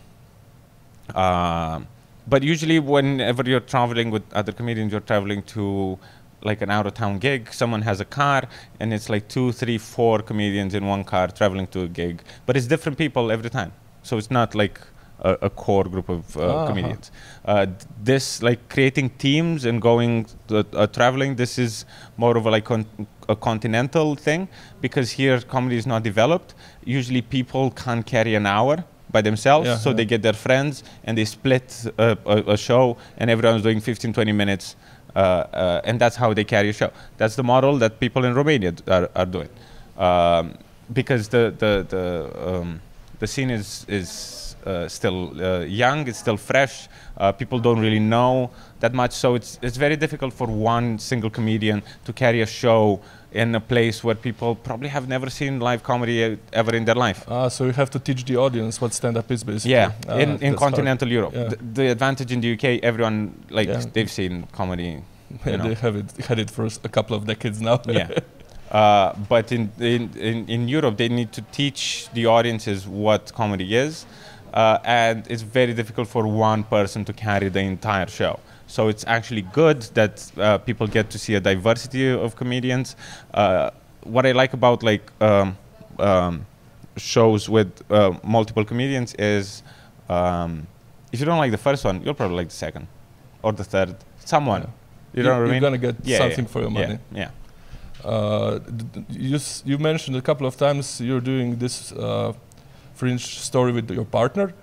um, 1.15 1.87
but 2.29 2.43
usually, 2.43 2.79
whenever 2.79 3.43
you're 3.43 3.61
traveling 3.61 4.11
with 4.11 4.23
other 4.33 4.53
comedians, 4.53 4.93
you're 4.93 5.01
traveling 5.01 5.43
to 5.55 5.99
like 6.43 6.63
an 6.63 6.71
out 6.71 6.87
of 6.87 6.95
town 6.95 7.19
gig. 7.19 7.53
Someone 7.53 7.83
has 7.83 8.01
a 8.01 8.05
car, 8.05 8.43
and 8.81 8.93
it's 8.93 9.09
like 9.09 9.29
two, 9.29 9.53
three, 9.53 9.79
four 9.79 10.21
comedians 10.21 10.75
in 10.75 10.87
one 10.87 11.05
car 11.05 11.29
traveling 11.29 11.67
to 11.69 11.83
a 11.83 11.89
gig. 11.89 12.23
But 12.47 12.57
it's 12.57 12.67
different 12.67 12.97
people 12.99 13.31
every 13.31 13.51
time. 13.51 13.73
So 14.03 14.17
it's 14.19 14.31
not 14.31 14.55
like 14.55 14.81
a, 15.21 15.37
a 15.43 15.51
core 15.51 15.85
group 15.85 16.09
of 16.09 16.37
uh, 16.37 16.41
Uh-huh. 16.41 16.67
comedians. 16.69 17.11
Uh, 17.45 17.67
this, 18.03 18.43
like 18.43 18.61
creating 18.69 19.11
teams 19.19 19.65
and 19.67 19.81
going 19.83 20.27
to, 20.49 20.65
uh, 20.73 20.87
traveling, 20.87 21.37
this 21.37 21.59
is 21.59 21.85
more 22.17 22.37
of 22.39 22.47
a 22.47 22.51
like 22.51 22.65
con- 22.65 23.07
a 23.29 23.37
continental 23.37 24.17
thing 24.17 24.49
because 24.81 25.11
here 25.13 25.41
comedy 25.43 25.77
is 25.77 25.87
not 25.87 26.03
developed. 26.03 26.55
Usually, 26.85 27.23
people 27.23 27.71
can't 27.71 28.05
carry 28.07 28.35
an 28.35 28.47
hour 28.47 28.83
by 29.13 29.21
themselves, 29.21 29.67
Yeah, 29.67 29.77
so 29.77 29.91
yeah. 29.91 29.97
they 29.97 30.05
get 30.07 30.23
their 30.23 30.33
friends 30.47 30.85
and 31.05 31.19
they 31.19 31.25
split 31.27 31.67
uh, 31.99 32.15
a, 32.27 32.53
a 32.55 32.57
show, 32.57 32.97
and 33.19 33.29
everyone's 33.31 33.63
doing 33.63 33.81
15, 33.81 34.13
20 34.13 34.33
minutes, 34.33 34.67
uh, 34.75 34.77
uh, 34.77 34.90
and 35.15 36.01
that's 36.01 36.17
how 36.17 36.33
they 36.35 36.45
carry 36.45 36.71
a 36.71 36.73
show. 36.73 36.91
That's 37.17 37.37
the 37.37 37.43
model 37.43 37.79
that 37.79 38.01
people 38.01 38.25
in 38.25 38.35
Romania 38.35 38.75
are, 38.89 39.11
are 39.15 39.27
doing, 39.27 39.49
um, 39.97 40.55
because 40.93 41.29
the 41.29 41.55
the 41.59 41.87
the 41.89 42.49
um, 42.49 42.81
the 43.19 43.27
scene 43.27 43.51
is 43.51 43.85
is 43.89 44.57
uh, 44.67 44.89
still 44.89 45.33
uh, 45.43 45.61
young, 45.61 46.07
it's 46.09 46.19
still 46.19 46.37
fresh. 46.37 46.89
Uh, 47.17 47.33
people 47.33 47.59
don't 47.59 47.81
really 47.81 47.99
know 47.99 48.51
that 48.81 48.93
much, 48.93 49.13
so 49.13 49.35
it's 49.35 49.59
it's 49.63 49.77
very 49.77 49.97
difficult 49.97 50.33
for 50.33 50.47
one 50.47 50.99
single 50.99 51.31
comedian 51.31 51.83
to 52.05 52.13
carry 52.13 52.43
a 52.43 52.47
show 52.47 53.01
in 53.33 53.55
a 53.55 53.61
place 53.61 54.03
where 54.03 54.15
people 54.17 54.55
probably 54.57 54.89
have 54.89 55.07
never 55.09 55.31
seen 55.31 55.61
live 55.61 55.83
comedy 55.83 56.37
ever 56.53 56.75
in 56.75 56.85
their 56.85 56.97
life. 56.97 57.25
Ah, 57.29 57.49
so 57.49 57.65
you 57.65 57.73
have 57.73 57.91
to 57.91 57.99
teach 57.99 58.25
the 58.25 58.37
audience 58.37 58.81
what 58.81 58.93
stand-up 58.93 59.31
is, 59.31 59.45
basically. 59.45 59.71
Yeah, 59.73 59.93
Ah, 60.09 60.17
in, 60.17 60.31
in 60.31 60.39
that's 60.39 60.43
hard. 60.43 60.59
continental 60.59 61.09
Europe. 61.09 61.33
Yeah. 61.35 61.49
The, 61.49 61.57
the 61.75 61.87
advantage 61.91 62.33
in 62.33 62.41
the 62.41 62.53
UK, 62.55 62.81
everyone 62.83 63.33
like 63.51 63.69
Yeah. 63.69 63.83
they've 63.93 64.11
seen 64.11 64.47
comedy. 64.53 65.03
Yeah, 65.47 65.59
they 65.59 65.75
have 65.75 65.95
it 65.97 66.07
had 66.27 66.39
it 66.41 66.51
for 66.51 66.67
a 66.85 66.89
couple 66.89 67.15
of 67.17 67.25
decades 67.27 67.61
now. 67.61 67.81
yeah. 67.87 68.09
Uh, 68.71 69.13
but 69.29 69.51
in, 69.51 69.73
in, 69.81 70.11
in, 70.17 70.49
in 70.49 70.69
Europe, 70.69 70.97
they 70.97 71.09
need 71.09 71.33
to 71.33 71.43
teach 71.51 72.09
the 72.15 72.25
audiences 72.27 72.87
what 72.87 73.33
comedy 73.35 73.75
is. 73.75 74.07
Uh, 74.55 74.79
and 74.85 75.27
it's 75.29 75.43
very 75.43 75.75
difficult 75.75 76.07
for 76.07 76.25
one 76.25 76.63
person 76.63 77.05
to 77.05 77.13
carry 77.13 77.49
the 77.49 77.59
entire 77.59 78.07
show. 78.07 78.39
So 78.71 78.87
it's 78.89 79.05
actually 79.07 79.43
good 79.43 79.83
that 79.95 80.15
uh, 80.39 80.59
people 80.59 80.87
get 80.87 81.11
to 81.11 81.19
see 81.19 81.35
a 81.35 81.41
diversity 81.41 82.09
of 82.09 82.37
comedians. 82.37 82.95
Uh, 83.35 83.71
what 84.05 84.25
I 84.27 84.33
like 84.33 84.53
about 84.55 84.83
like 84.85 85.03
um, 85.21 85.57
um, 85.99 86.47
shows 86.97 87.49
with 87.49 87.69
uh, 87.91 88.13
multiple 88.23 88.65
comedians 88.65 89.15
is 89.19 89.65
um, 90.09 90.67
if 91.13 91.19
you 91.19 91.27
don't 91.27 91.39
like 91.39 91.51
the 91.51 91.59
first 91.59 91.85
one, 91.85 92.01
you'll 92.05 92.15
probably 92.15 92.37
like 92.37 92.49
the 92.51 92.55
second 92.67 92.87
or 93.43 93.53
the 93.53 93.65
third. 93.65 93.97
Someone. 94.25 94.61
Yeah. 94.63 94.69
You 95.15 95.23
know 95.25 95.31
what 95.31 95.39
I 95.39 95.45
mean. 95.45 95.53
You're 95.55 95.61
gonna 95.71 95.79
get 95.79 95.97
Yeah, 96.05 96.19
something 96.19 96.45
yeah, 96.45 96.51
for 96.53 96.61
your 96.61 96.71
money. 96.71 96.99
Yeah. 97.13 97.31
yeah. 98.05 98.09
Uh, 98.09 98.61
you, 99.11 99.35
s- 99.37 99.63
you 99.67 99.79
mentioned 99.79 100.17
a 100.17 100.23
couple 100.23 100.47
of 100.47 100.57
times 100.57 101.01
you're 101.01 101.21
doing 101.21 101.57
this 101.59 101.91
uh, 101.93 102.33
fringe 102.95 103.25
story 103.41 103.73
with 103.73 103.91
your 103.91 104.05
partner. 104.05 104.55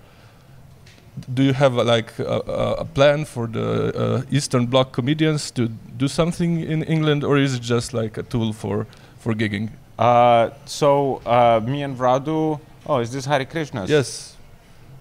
Do 1.34 1.44
you 1.44 1.54
have 1.54 1.74
like 1.74 2.20
a, 2.20 2.40
a, 2.80 2.86
plan 2.86 3.26
for 3.26 3.48
the 3.48 3.68
uh, 3.96 4.22
Eastern 4.32 4.66
Bloc 4.68 4.92
comedians 4.92 5.52
to 5.52 5.68
do 5.98 6.08
something 6.08 6.60
in 6.60 6.84
England, 6.84 7.24
or 7.24 7.38
is 7.38 7.56
it 7.56 7.62
just 7.62 7.94
like 7.94 8.18
a 8.18 8.24
tool 8.24 8.54
for 8.54 8.86
for 9.20 9.34
gigging? 9.34 9.70
Uh, 9.98 10.50
so 10.66 11.22
uh, 11.26 11.60
me 11.66 11.84
and 11.84 11.98
Radu. 11.98 12.60
Oh, 12.86 13.00
is 13.00 13.12
this 13.12 13.26
Hare 13.26 13.46
Krishna? 13.46 13.86
Yes, 13.88 14.38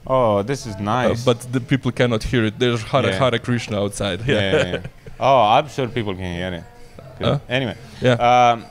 Oh, 0.06 0.42
this 0.42 0.66
is 0.66 0.76
uh, 0.76 0.80
nice. 0.80 1.24
but 1.24 1.40
the 1.52 1.60
people 1.60 1.90
cannot 1.92 2.22
hear 2.22 2.44
it. 2.44 2.58
There's 2.58 2.82
Hare, 2.82 3.06
Yeah. 3.06 3.18
Hare 3.18 3.38
Krishna 3.38 3.82
outside. 3.82 4.20
yeah, 4.26 4.52
yeah, 4.52 4.66
yeah. 4.66 4.86
Oh, 5.20 5.40
I'm 5.40 5.68
sure 5.68 5.88
people 5.88 6.14
can 6.14 6.34
hear 6.34 6.52
it. 6.52 7.40
Anyway, 7.48 7.76
yeah. 8.02 8.12
um, 8.12 8.66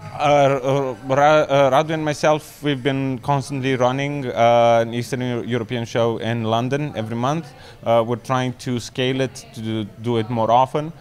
uh, 0.00 0.94
uh, 1.08 1.70
Radu 1.70 1.90
and 1.90 2.04
myself, 2.04 2.62
we've 2.62 2.82
been 2.82 3.18
constantly 3.18 3.74
running 3.76 4.26
uh, 4.26 4.84
an 4.86 4.94
Eastern 4.94 5.20
Eu- 5.20 5.42
European 5.42 5.84
show 5.84 6.18
in 6.18 6.44
London 6.44 6.92
every 6.96 7.16
month. 7.16 7.46
Uh, 7.82 8.04
we're 8.06 8.16
trying 8.16 8.52
to 8.54 8.78
scale 8.78 9.20
it 9.20 9.46
to 9.54 9.84
do, 9.84 10.18
it 10.18 10.30
more 10.30 10.50
often. 10.50 10.92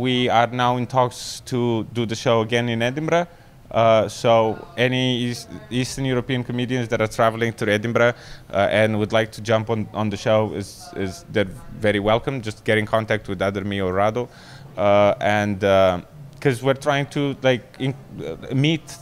We 0.00 0.28
are 0.28 0.46
now 0.48 0.76
in 0.76 0.86
talks 0.86 1.40
to 1.46 1.84
do 1.92 2.06
the 2.06 2.14
show 2.14 2.42
again 2.42 2.68
in 2.68 2.82
Edinburgh. 2.82 3.26
So 4.08 4.66
any 4.76 5.16
East, 5.16 5.48
Eastern 5.70 6.04
European 6.04 6.44
comedians 6.44 6.88
that 6.88 7.00
are 7.00 7.08
traveling 7.08 7.52
to 7.54 7.70
Edinburgh 7.70 8.14
and 8.50 8.98
would 8.98 9.12
like 9.12 9.32
to 9.32 9.40
jump 9.40 9.70
on, 9.70 9.88
on 9.92 10.10
the 10.10 10.16
show 10.16 10.52
is, 10.52 10.88
is 10.96 11.24
they're 11.30 11.44
very 11.78 12.00
welcome. 12.00 12.42
Just 12.42 12.64
get 12.64 12.78
in 12.78 12.86
contact 12.86 13.28
with 13.28 13.40
either 13.40 13.64
me 13.64 13.80
or 13.80 13.92
Radu, 13.92 14.28
and 15.20 15.62
because 16.38 16.62
we're 16.62 16.74
trying 16.74 17.06
to 17.06 17.36
like 17.42 17.64
in, 17.78 17.94
uh, 18.24 18.54
meet 18.54 18.96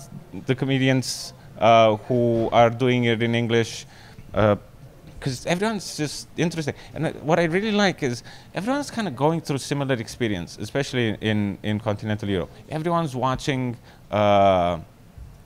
the 0.47 0.55
comedians 0.55 1.33
uh, 1.59 1.97
who 2.09 2.49
are 2.53 2.71
doing 2.71 3.05
it 3.05 3.23
in 3.23 3.35
English. 3.35 3.87
because 4.33 5.47
everyone's 5.47 5.97
just 5.97 6.29
interesting. 6.37 6.75
And 6.95 7.07
uh, 7.07 7.13
what 7.23 7.39
I 7.39 7.45
really 7.45 7.73
like 7.73 8.03
is 8.03 8.23
everyone's 8.55 8.91
kind 8.91 9.09
of 9.09 9.17
going 9.17 9.41
through 9.41 9.59
similar 9.59 9.95
experience, 9.95 10.59
especially 10.61 11.17
in, 11.21 11.59
in 11.63 11.81
continental 11.81 12.29
Europe. 12.29 12.51
Everyone's 12.69 13.15
watching 13.17 13.77
uh, 14.11 14.79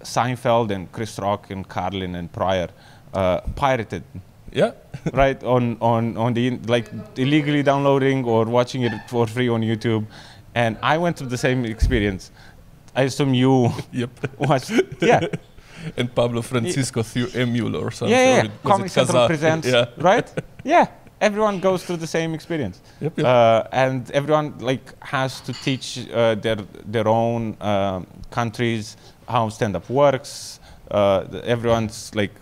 Seinfeld 0.02 0.70
and 0.70 0.90
Chris 0.92 1.18
Rock 1.18 1.50
and 1.50 1.66
Carlin 1.68 2.14
and 2.14 2.32
Pryor 2.32 2.68
uh, 3.14 3.40
pirated 3.56 4.02
Yeah. 4.52 4.72
right 5.12 5.42
on 5.44 5.78
on 5.80 6.16
on 6.16 6.34
the 6.34 6.58
like 6.66 6.90
illegally 7.16 7.62
downloading 7.62 8.24
or 8.24 8.44
watching 8.44 8.82
it 8.82 8.92
for 9.08 9.26
free 9.26 9.48
on 9.48 9.62
YouTube, 9.62 10.04
and 10.54 10.76
I 10.82 10.98
went 10.98 11.16
through 11.16 11.28
the 11.28 11.38
same 11.38 11.64
experience. 11.64 12.30
I 12.96 13.02
assume 13.02 13.34
you 13.34 13.70
yep. 13.92 14.10
watched, 14.38 14.72
yeah, 15.00 15.20
And 15.96 16.14
Pablo 16.14 16.42
Francisco 16.42 17.02
through 17.02 17.28
Emule 17.28 17.80
or 17.80 17.90
something. 17.90 18.16
yeah, 18.16 18.36
yeah. 18.36 18.44
it- 18.44 18.62
Comic 18.64 18.90
Central 18.90 19.26
presents, 19.26 19.66
Yeah. 19.72 19.86
right? 19.96 20.28
Yeah, 20.64 20.86
everyone 21.20 21.60
goes 21.60 21.84
through 21.84 21.98
the 21.98 22.06
same 22.06 22.34
experience, 22.34 22.80
Yep, 23.00 23.18
yep. 23.18 23.26
uh, 23.26 23.64
and 23.72 24.10
everyone 24.10 24.58
like 24.58 24.92
has 25.02 25.40
to 25.42 25.52
teach 25.52 26.06
uh, 26.12 26.34
their 26.34 26.56
their 26.84 27.08
own 27.08 27.56
um, 27.60 28.06
countries 28.30 28.96
how 29.28 29.48
stand-up 29.50 29.88
works. 29.88 30.59
Uh, 30.90 31.24
everyone's 31.44 32.14
like 32.14 32.32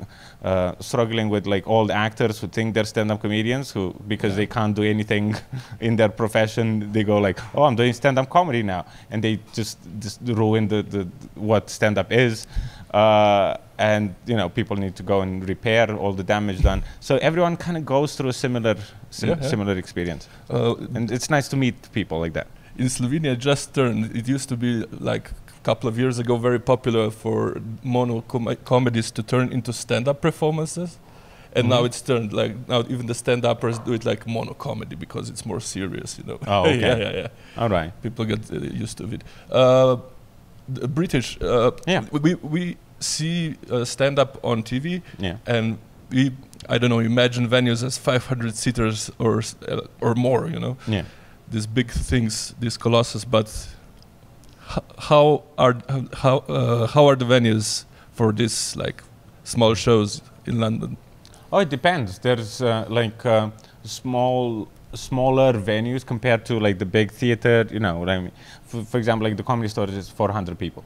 uh, 0.42 0.72
struggling 0.80 1.28
with 1.28 1.46
like 1.46 1.66
all 1.66 1.84
the 1.86 1.94
actors 1.94 2.38
who 2.40 2.46
think 2.48 2.74
they're 2.74 2.84
stand-up 2.84 3.20
comedians 3.20 3.70
who 3.72 3.92
because 4.06 4.36
they 4.36 4.46
can't 4.46 4.74
do 4.76 4.82
anything 4.82 5.34
in 5.80 5.96
their 5.96 6.08
profession 6.08 6.92
they 6.92 7.02
go 7.02 7.18
like 7.18 7.38
oh 7.56 7.64
i'm 7.64 7.74
doing 7.76 7.92
stand-up 7.92 8.30
comedy 8.30 8.62
now. 8.62 8.84
And 9.10 9.22
they 9.24 9.40
just 9.52 9.78
just 9.98 10.20
ruin 10.24 10.68
the, 10.68 10.82
the 10.82 11.08
what 11.34 11.68
stand-up 11.70 12.12
is. 12.12 12.46
Uh, 12.94 13.56
and 13.78 14.14
you 14.26 14.36
know 14.36 14.48
people 14.48 14.76
need 14.76 14.96
to 14.96 15.02
go 15.02 15.20
and 15.20 15.46
repair 15.48 15.94
all 15.94 16.12
the 16.12 16.24
damage 16.24 16.62
done. 16.62 16.82
So 17.00 17.16
everyone 17.18 17.56
kind 17.56 17.76
of 17.76 17.84
goes 17.84 18.16
through 18.16 18.30
a 18.30 18.32
similar 18.32 18.76
sim- 19.10 19.28
Yeah, 19.28 19.36
yeah. 19.40 19.48
similar 19.48 19.76
experience. 19.78 20.28
Uh, 20.50 20.74
and 20.94 21.10
it's 21.10 21.28
nice 21.30 21.48
to 21.48 21.56
meet 21.56 21.74
people 21.92 22.18
like 22.20 22.32
that. 22.32 22.46
In 22.76 22.86
Slovenia 22.86 23.36
just 23.36 23.74
turned. 23.74 24.16
It 24.16 24.26
used 24.28 24.48
to 24.48 24.56
be 24.56 24.84
like 25.00 25.30
couple 25.68 25.88
of 25.92 25.96
years 26.02 26.18
ago 26.18 26.34
very 26.48 26.58
popular 26.72 27.10
for 27.22 27.38
mono 27.94 28.16
com- 28.32 28.56
comedies 28.64 29.08
to 29.16 29.22
turn 29.22 29.46
into 29.56 29.72
stand-up 29.72 30.18
performances. 30.28 30.90
And 31.56 31.64
now 31.68 31.80
Mhm. 31.82 31.86
it's 31.88 32.00
turned 32.10 32.30
like 32.40 32.52
now 32.72 32.80
even 32.94 33.06
the 33.06 33.14
stand-uppers 33.14 33.76
do 33.86 33.92
it 33.98 34.04
like 34.10 34.20
mono 34.34 34.54
comedy 34.54 34.96
because 35.04 35.24
it's 35.32 35.44
more 35.52 35.60
serious, 35.60 36.10
you 36.18 36.24
know. 36.28 36.38
Oh, 36.46 36.60
okay. 36.68 36.80
yeah, 36.80 36.96
yeah, 37.04 37.12
yeah. 37.22 37.60
all 37.62 37.68
right 37.76 37.90
People 38.02 38.24
get 38.32 38.40
uh, 38.52 38.82
used 38.84 38.96
to 38.98 39.04
it. 39.16 39.22
Uh, 39.60 39.96
the 40.80 40.88
British, 40.98 41.28
uh, 41.40 41.70
Yeah. 41.92 42.02
we 42.24 42.30
we 42.54 42.62
see 43.00 43.36
uh, 43.70 43.84
stand-up 43.94 44.30
on 44.50 44.62
TV, 44.62 44.86
yeah 45.26 45.36
and 45.56 45.76
we 46.14 46.22
I 46.74 46.78
don't 46.78 46.90
know 46.94 47.00
imagine 47.14 47.48
venues 47.48 47.82
as 47.88 47.98
500 47.98 48.54
seaters 48.62 49.10
or 49.18 49.32
uh, 49.72 50.04
or 50.04 50.14
more, 50.14 50.42
you 50.54 50.60
know 50.64 50.76
yeah 50.94 51.04
these 51.52 51.66
big 51.78 51.90
things, 52.10 52.54
these 52.60 52.76
colossus. 52.78 53.24
But 53.24 53.48
how 54.98 55.44
are 55.56 55.76
how 56.14 56.38
uh, 56.48 56.86
how 56.86 57.06
are 57.06 57.16
the 57.16 57.24
venues 57.24 57.84
for 58.12 58.32
this 58.32 58.76
like 58.76 59.02
small 59.44 59.74
shows 59.74 60.22
in 60.46 60.60
London? 60.60 60.96
Oh, 61.52 61.58
it 61.58 61.70
depends. 61.70 62.18
There's 62.18 62.60
uh, 62.60 62.84
like 62.88 63.24
uh, 63.24 63.50
small, 63.82 64.68
smaller 64.94 65.52
venues 65.54 66.04
compared 66.04 66.44
to 66.46 66.60
like 66.60 66.78
the 66.78 66.84
big 66.84 67.10
theater. 67.10 67.66
You 67.70 67.80
know 67.80 67.98
what 67.98 68.10
I 68.10 68.18
mean? 68.18 68.32
For, 68.66 68.84
for 68.84 68.98
example, 68.98 69.26
like 69.26 69.36
the 69.36 69.42
comedy 69.42 69.68
store 69.68 69.88
is 69.88 70.08
400 70.10 70.58
people. 70.58 70.84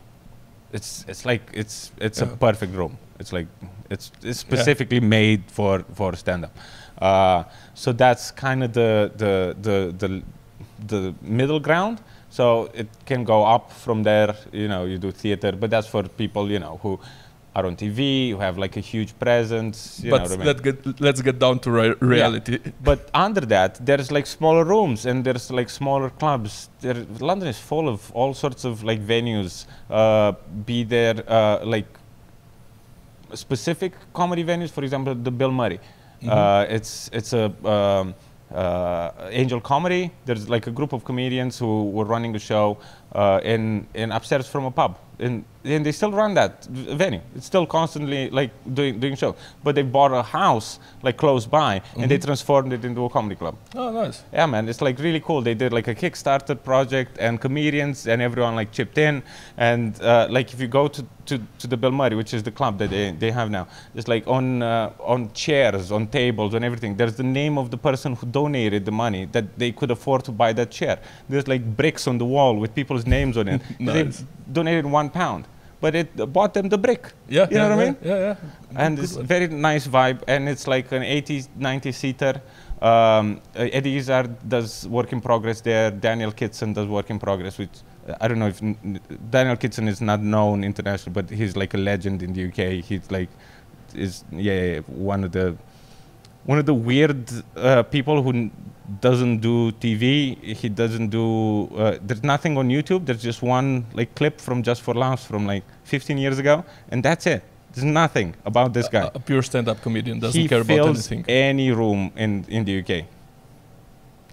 It's 0.73 1.05
it's 1.09 1.25
like 1.27 1.43
it's 1.53 1.93
it's 1.99 2.23
a 2.23 2.27
perfect 2.27 2.75
room. 2.75 2.97
It's 3.19 3.33
like 3.33 3.47
it's 3.91 4.11
it's 4.23 4.39
specifically 4.39 5.01
made 5.01 5.43
for 5.49 5.85
for 5.95 6.15
stand 6.17 6.45
up. 6.45 6.57
Uh, 6.99 7.45
so 7.75 7.93
that's 7.93 8.31
kind 8.31 8.63
of 8.63 8.73
the 8.73 9.11
the 9.17 9.57
the 9.61 9.95
the 9.99 10.23
the 10.87 11.15
middle 11.21 11.61
ground. 11.61 12.01
So 12.33 12.71
it 12.73 12.89
can 13.05 13.25
go 13.25 13.45
up 13.45 13.71
from 13.71 14.03
there. 14.05 14.35
You 14.53 14.67
know, 14.67 14.87
you 14.87 14.97
do 14.97 15.11
theater, 15.13 15.53
but 15.53 15.69
that's 15.69 15.87
for 15.87 16.03
people 16.23 16.51
you 16.51 16.59
know 16.59 16.79
who 16.83 16.99
are 17.55 17.67
on 17.67 17.77
TV, 17.77 18.31
who 18.31 18.39
have 18.39 18.57
like 18.57 18.79
a 18.79 18.81
huge 18.81 19.13
presence. 19.19 20.01
You 20.03 20.11
know 20.13 20.19
but 20.19 20.31
mean? 20.31 20.47
let's 20.47 20.63
get 20.63 21.01
let's 21.01 21.21
get 21.21 21.39
down 21.39 21.59
to 21.65 21.71
re- 21.71 21.95
reality. 22.01 22.59
But 22.83 23.11
under 23.13 23.43
that, 23.55 23.85
there's 23.85 24.11
like 24.11 24.27
smaller 24.27 24.65
rooms 24.65 25.05
and 25.05 25.23
there's 25.27 25.51
like 25.51 25.69
smaller 25.69 26.09
clubs. 26.09 26.71
There, 26.81 27.05
London 27.21 27.49
is 27.49 27.59
full 27.59 27.87
of 27.87 28.11
all 28.13 28.33
sorts 28.33 28.65
of 28.65 28.83
like 28.83 29.01
venues. 29.07 29.67
Uh, 29.91 30.33
be 30.65 30.85
there 30.85 31.23
uh, 31.29 31.61
like 31.75 31.89
specific 33.35 33.93
comedy 34.15 34.43
venues, 34.43 34.71
for 34.71 34.83
example, 34.85 35.15
the 35.15 35.31
Bill 35.31 35.53
Murray. 35.53 35.81
Mhm. 36.23 36.31
Uh, 36.31 36.77
it's 36.77 37.11
it's 37.13 37.35
a 37.35 37.45
um, 37.69 38.15
uh, 38.55 39.29
angel 39.31 39.61
comedy. 39.61 40.11
There's 40.25 40.49
like 40.49 40.67
a 40.67 40.71
group 40.71 40.93
of 40.93 41.05
comedians 41.05 41.59
who 41.59 41.91
were 41.91 42.05
running 42.05 42.35
a 42.37 42.39
show 42.39 42.79
uh, 43.13 43.41
in 43.43 43.87
in 43.95 44.13
upstairs 44.13 44.49
from 44.49 44.65
a 44.65 44.71
pub, 44.71 44.99
and 45.23 45.45
and 45.65 45.87
they 45.87 45.93
still 45.93 46.11
run 46.11 46.35
that 46.35 46.65
venue. 47.03 47.21
It's 47.37 47.47
still 47.47 47.67
constantly 47.67 48.29
like 48.31 48.51
doing 48.75 48.99
doing 49.01 49.15
show. 49.17 49.35
But 49.65 49.75
they 49.77 49.83
bought 49.83 50.13
a 50.13 50.23
house 50.23 50.81
like 51.03 51.17
close 51.17 51.47
by, 51.47 51.81
and 51.97 52.11
they 52.11 52.19
Mhm. 52.19 52.25
transformed 52.25 52.73
it 52.73 52.85
into 52.85 53.05
a 53.05 53.09
comedy 53.09 53.37
club. 53.37 53.55
Oh, 53.77 53.91
nice. 53.93 54.25
Yeah, 54.33 54.47
man, 54.47 54.69
it's 54.69 54.83
like 54.83 54.99
really 54.99 55.21
cool. 55.21 55.41
They 55.43 55.55
did 55.55 55.73
like 55.73 55.87
a 55.89 55.95
Kickstarter 55.95 56.57
project, 56.71 57.17
and 57.21 57.41
comedians 57.41 58.07
and 58.09 58.21
everyone 58.21 58.55
like 58.57 58.73
chipped 58.73 58.99
in. 58.99 59.23
And 59.57 60.01
uh, 60.03 60.27
like 60.37 60.53
if 60.55 60.61
you 60.61 60.67
go 60.81 60.89
to, 60.89 61.05
to, 61.27 61.39
to 61.61 61.67
the 61.69 61.77
Bill 61.77 61.93
Murray, 61.93 62.17
which 62.17 62.35
is 62.35 62.43
the 62.43 62.51
club 62.51 62.79
that 62.79 62.91
they, 62.91 63.13
they 63.13 63.31
have 63.31 63.49
now, 63.51 63.69
it's 63.95 64.09
like 64.09 64.25
on 64.27 64.63
uh, 64.63 64.91
on 65.15 65.31
chairs, 65.33 65.93
on 65.93 66.09
tables, 66.09 66.55
on 66.57 66.65
everything. 66.65 66.97
There's 66.97 67.15
the 67.15 67.29
name 67.41 67.57
of 67.63 67.71
the 67.71 67.79
person 67.79 68.17
who 68.17 68.27
donated 68.27 68.85
the 68.85 68.91
money 69.05 69.27
that 69.27 69.45
they 69.61 69.71
could 69.71 69.91
afford 69.93 70.25
to 70.25 70.33
buy 70.33 70.53
that 70.55 70.71
chair. 70.73 70.99
There's 71.29 71.47
like 71.47 71.63
bricks 71.77 72.09
on 72.09 72.19
the 72.19 72.25
wall 72.35 72.57
with 72.63 72.75
people's 72.75 73.07
names 73.07 73.37
on 73.37 73.47
it. 73.49 73.61
Nice. 73.79 74.19
They 74.19 74.27
donated 74.53 74.87
one 74.87 75.09
pound, 75.13 75.47
but 75.81 75.95
it 75.95 76.09
bought 76.33 76.55
them 76.55 76.69
the 76.69 76.79
brick. 76.79 77.13
Yeah, 77.29 77.47
You 77.51 77.59
know 77.59 77.69
yeah, 77.69 77.77
what 77.77 77.83
I 77.83 77.85
mean? 77.85 77.97
Yeah, 78.03 78.19
yeah. 78.19 78.37
and 78.85 78.97
Good 78.97 79.05
it's 79.05 79.17
one. 79.17 79.27
very 79.27 79.49
nice 79.49 79.87
vibe 79.87 80.23
and 80.29 80.49
it's 80.49 80.67
like 80.67 80.91
an 80.93 81.03
80 81.03 81.45
90 81.57 81.93
seater 81.93 82.41
um, 82.81 83.41
uh, 83.57 83.69
eddie 83.79 83.97
izzard 83.97 84.31
does 84.49 84.89
work 84.89 85.13
in 85.13 85.21
progress 85.21 85.61
there 85.61 85.91
daniel 85.91 86.33
kitson 86.33 86.73
does 86.73 86.89
work 86.89 87.11
in 87.11 87.19
progress 87.19 87.59
which 87.59 87.77
uh, 88.09 88.15
i 88.21 88.27
don't 88.29 88.39
know 88.41 88.49
if 88.49 88.61
daniel 89.31 89.57
kitson 89.57 89.87
is 89.89 90.01
not 90.01 90.21
known 90.21 90.65
internationally 90.65 91.13
but 91.15 91.31
he's 91.31 91.55
like 91.57 91.75
a 91.75 91.79
legend 91.79 92.23
in 92.23 92.33
the 92.33 92.43
uk 92.49 92.61
he's 92.89 93.09
like 93.11 93.29
is 93.95 94.25
yeah 94.33 94.79
one 95.13 95.23
of 95.23 95.31
the 95.33 95.47
one 96.45 96.59
of 96.59 96.67
the 96.67 96.75
weird 96.75 97.31
uh, 97.57 97.83
people 97.85 98.23
who 98.23 98.51
doesn't 99.01 99.39
do 99.39 99.73
TV. 99.73 100.37
He 100.43 100.69
doesn't 100.69 101.09
do. 101.09 101.69
Uh, 101.77 101.99
there's 102.03 102.23
nothing 102.23 102.59
on 102.59 102.69
YouTube. 102.69 103.07
There's 103.07 103.23
just 103.23 103.43
one 103.43 103.87
like 103.93 104.15
clip 104.15 104.41
from 104.41 104.63
Just 104.63 104.83
for 104.83 104.95
Laughs 104.95 105.25
from 105.25 105.47
like 105.47 105.65
15 105.85 106.19
years 106.19 106.39
ago, 106.39 106.65
and 106.91 107.03
that's 107.03 107.27
it. 107.27 107.43
There's 107.73 107.85
nothing 107.85 108.35
about 108.45 108.75
this 108.75 108.89
guy. 108.89 109.05
A, 109.05 109.11
a 109.15 109.21
pure 109.21 109.43
stand-up 109.43 109.81
comedian 109.81 110.19
doesn't 110.19 110.39
he 110.39 110.47
care 110.47 110.61
about 110.61 110.89
anything. 110.89 111.25
any 111.29 111.71
room 111.71 112.13
in 112.17 112.45
in 112.49 112.65
the 112.65 112.81
UK. 112.81 113.07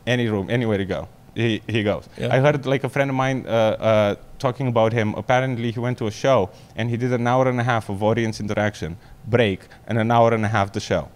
Any 0.06 0.28
room, 0.28 0.50
anywhere 0.50 0.80
you 0.80 0.86
go, 0.86 1.08
he 1.36 1.62
he 1.68 1.84
goes. 1.84 2.10
Yeah. 2.18 2.36
I 2.36 2.40
heard 2.40 2.66
like 2.66 2.84
a 2.84 2.90
friend 2.90 3.10
of 3.10 3.16
mine 3.16 3.46
uh, 3.48 3.52
uh, 3.52 4.16
talking 4.40 4.68
about 4.68 4.92
him. 4.92 5.14
Apparently, 5.16 5.72
he 5.72 5.80
went 5.80 5.98
to 6.00 6.08
a 6.08 6.12
show 6.12 6.50
and 6.76 6.90
he 6.90 6.98
did 6.98 7.14
an 7.14 7.28
hour 7.28 7.48
and 7.48 7.60
a 7.60 7.64
half 7.64 7.90
of 7.90 8.02
audience 8.04 8.40
interaction, 8.40 8.98
break, 9.28 9.62
and 9.88 9.98
an 9.98 10.12
hour 10.12 10.34
and 10.34 10.44
a 10.44 10.48
half 10.50 10.74
the 10.74 10.80
show. 10.80 11.10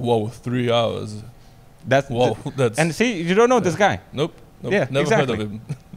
Whoa, 0.00 0.28
three 0.28 0.70
hours. 0.70 1.22
That's 1.86 2.08
Whoa, 2.08 2.36
that's 2.56 2.78
and 2.78 2.94
see, 2.94 3.22
you 3.22 3.34
don't 3.34 3.48
know 3.48 3.60
this 3.60 3.76
guy. 3.76 4.00
nope. 4.12 4.34
nope 4.62 4.72
Yeah, 4.72 4.86
never 4.90 5.14
heard 5.14 5.30
of 5.30 5.38
him. 5.38 5.60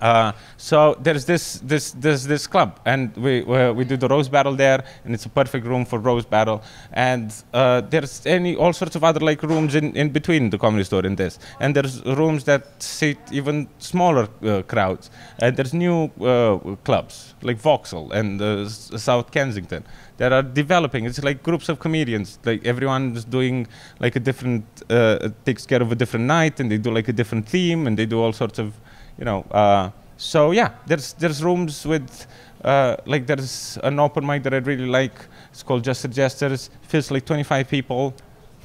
Uh, 0.00 0.32
so 0.56 0.96
there's 1.00 1.24
this 1.24 1.60
this 1.64 1.90
this 1.92 2.24
this 2.24 2.46
club, 2.46 2.80
and 2.84 3.16
we 3.16 3.42
we 3.42 3.70
we 3.72 3.84
do 3.84 3.96
the 3.96 4.08
roast 4.08 4.30
battle 4.30 4.54
there, 4.54 4.84
and 5.04 5.14
it's 5.14 5.26
a 5.26 5.28
perfect 5.28 5.66
room 5.66 5.84
for 5.84 5.98
roast 5.98 6.30
battle. 6.30 6.62
And 6.92 7.32
uh, 7.52 7.80
there's 7.80 8.24
any 8.26 8.56
all 8.56 8.72
sorts 8.72 8.96
of 8.96 9.02
other 9.04 9.20
like 9.20 9.42
rooms 9.42 9.74
in, 9.74 9.96
in 9.96 10.10
between 10.10 10.50
the 10.50 10.58
comedy 10.58 10.84
store 10.84 11.04
and 11.04 11.16
this, 11.16 11.38
and 11.60 11.74
there's 11.74 12.04
rooms 12.04 12.44
that 12.44 12.82
seat 12.82 13.18
even 13.32 13.68
smaller 13.78 14.28
uh, 14.42 14.62
crowds. 14.62 15.10
And 15.40 15.56
there's 15.56 15.74
new 15.74 16.10
uh, 16.20 16.76
clubs 16.84 17.34
like 17.42 17.58
Vauxhall 17.58 18.12
and 18.12 18.40
uh, 18.40 18.68
South 18.68 19.30
Kensington 19.30 19.84
that 20.18 20.32
are 20.32 20.42
developing. 20.42 21.06
It's 21.06 21.22
like 21.22 21.42
groups 21.42 21.68
of 21.68 21.78
comedians, 21.78 22.38
like 22.44 22.64
everyone 22.66 23.16
is 23.16 23.24
doing 23.24 23.66
like 24.00 24.16
a 24.16 24.20
different 24.20 24.64
uh, 24.90 25.30
takes 25.44 25.66
care 25.66 25.82
of 25.82 25.90
a 25.90 25.94
different 25.94 26.26
night, 26.26 26.60
and 26.60 26.70
they 26.70 26.78
do 26.78 26.90
like 26.90 27.08
a 27.08 27.12
different 27.12 27.48
theme, 27.48 27.86
and 27.86 27.96
they 27.98 28.06
do 28.06 28.20
all 28.20 28.32
sorts 28.32 28.58
of 28.58 28.74
you 29.18 29.24
know. 29.24 29.42
Uh, 29.50 29.90
so 30.16 30.50
yeah, 30.52 30.70
there's 30.86 31.12
there's 31.14 31.42
rooms 31.42 31.86
with 31.86 32.26
uh, 32.64 32.96
like 33.06 33.26
there's 33.26 33.78
an 33.84 33.98
open 34.00 34.26
mic 34.26 34.42
that 34.42 34.54
I 34.54 34.58
really 34.58 34.86
like. 34.86 35.14
It's 35.50 35.62
called 35.62 35.84
Just 35.84 36.00
Suggesters. 36.02 36.70
Feels 36.82 37.10
like 37.10 37.24
25 37.24 37.68
people. 37.68 38.14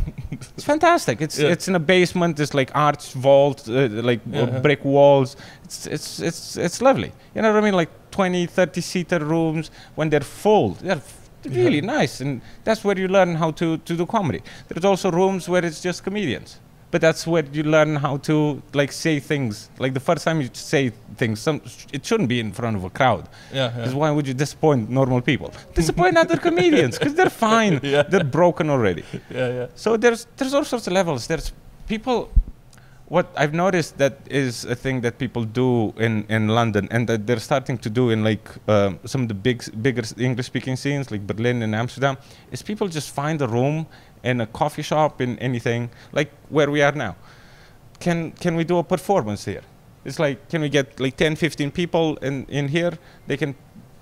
it's 0.31 0.63
fantastic. 0.63 1.21
It's 1.21 1.39
Yeah. 1.39 1.49
it's 1.51 1.67
in 1.67 1.75
a 1.75 1.79
basement. 1.79 2.37
There's 2.37 2.53
like 2.53 2.71
arch 2.75 3.13
vault, 3.13 3.67
uh, 3.69 3.87
like 3.89 4.19
uh, 4.33 4.37
Yeah. 4.37 4.59
brick 4.59 4.83
walls. 4.85 5.35
It's 5.63 5.87
it's 5.87 6.19
it's 6.19 6.57
it's 6.57 6.81
lovely. 6.81 7.11
You 7.35 7.41
know 7.41 7.53
what 7.53 7.63
I 7.63 7.65
mean? 7.65 7.75
Like 7.75 7.89
20, 8.11 8.45
30 8.47 8.81
seater 8.81 9.19
rooms 9.19 9.71
when 9.95 10.09
they're 10.09 10.21
full. 10.21 10.71
They're 10.81 11.01
really 11.45 11.81
nice, 11.81 12.21
and 12.21 12.41
that's 12.63 12.83
where 12.83 12.97
you 12.99 13.07
learn 13.07 13.35
how 13.35 13.51
to 13.51 13.77
to 13.77 13.95
do 13.95 14.05
comedy. 14.05 14.41
There's 14.67 14.85
also 14.85 15.11
rooms 15.11 15.47
where 15.49 15.65
it's 15.65 15.81
just 15.81 16.03
comedians. 16.03 16.59
But 16.93 17.01
that's 17.01 17.25
where 17.25 17.43
you 17.57 17.63
learn 17.63 17.95
how 18.05 18.17
to 18.29 18.61
like 18.79 18.91
say 18.91 19.19
things. 19.19 19.53
Like 19.83 19.93
the 19.99 19.99
first 20.09 20.23
time 20.27 20.37
you 20.43 20.49
say 20.53 20.91
things, 21.21 21.39
some 21.47 21.57
it 21.91 22.05
shouldn't 22.05 22.29
be 22.29 22.39
in 22.45 22.51
front 22.59 22.75
of 22.77 22.83
a 22.83 22.91
crowd. 22.99 23.23
Yeah, 23.51 23.69
Because 23.75 23.95
why 24.01 24.09
would 24.15 24.27
you 24.27 24.35
disappoint 24.45 24.81
normal 24.99 25.19
people? 25.31 25.49
Disappoint 25.81 26.15
other 26.23 26.37
comedians 26.47 26.93
because 26.99 27.15
they're 27.15 27.37
fine. 27.49 27.73
Yeah. 27.93 28.03
They're 28.11 28.29
broken 28.41 28.65
already. 28.75 29.03
yeah, 29.39 29.49
yeah. 29.57 29.67
So 29.83 29.97
there's 30.03 30.21
there's 30.37 30.53
all 30.57 30.65
sorts 30.73 30.85
of 30.87 30.93
levels. 30.93 31.21
There's 31.31 31.47
people. 31.93 32.17
What 33.13 33.27
I've 33.37 33.53
noticed 33.53 33.99
that 33.99 34.17
is 34.25 34.65
a 34.65 34.73
thing 34.73 35.01
that 35.01 35.19
people 35.19 35.43
do 35.43 35.93
in, 35.97 36.25
in 36.29 36.47
London, 36.47 36.87
and 36.89 37.07
that 37.07 37.27
they're 37.27 37.45
starting 37.51 37.77
to 37.77 37.87
do 37.87 38.09
in 38.09 38.23
like 38.23 38.49
um, 38.67 38.97
some 39.05 39.21
of 39.21 39.27
the 39.27 39.35
big 39.35 39.59
bigger 39.83 40.01
English-speaking 40.17 40.77
scenes, 40.77 41.11
like 41.11 41.27
Berlin 41.27 41.61
and 41.61 41.75
Amsterdam, 41.75 42.17
is 42.51 42.63
people 42.63 42.87
just 42.87 43.13
find 43.13 43.39
a 43.43 43.47
room 43.47 43.85
in 44.23 44.41
a 44.41 44.47
coffee 44.47 44.81
shop 44.81 45.21
in 45.21 45.37
anything, 45.37 45.91
like 46.11 46.31
where 46.49 46.71
we 46.71 46.81
are 46.81 46.91
now. 46.91 47.15
Can 47.99 48.31
can 48.31 48.55
we 48.55 48.63
do 48.63 48.79
a 48.79 48.83
performance 48.83 49.45
here? 49.45 49.63
It's 50.05 50.17
like 50.17 50.49
can 50.49 50.61
we 50.61 50.69
get 50.69 50.99
like 50.99 51.15
10, 51.15 51.35
15 51.35 51.69
people 51.69 52.17
in 52.23 52.47
in 52.49 52.67
here? 52.67 52.97
They 53.27 53.37
can 53.37 53.53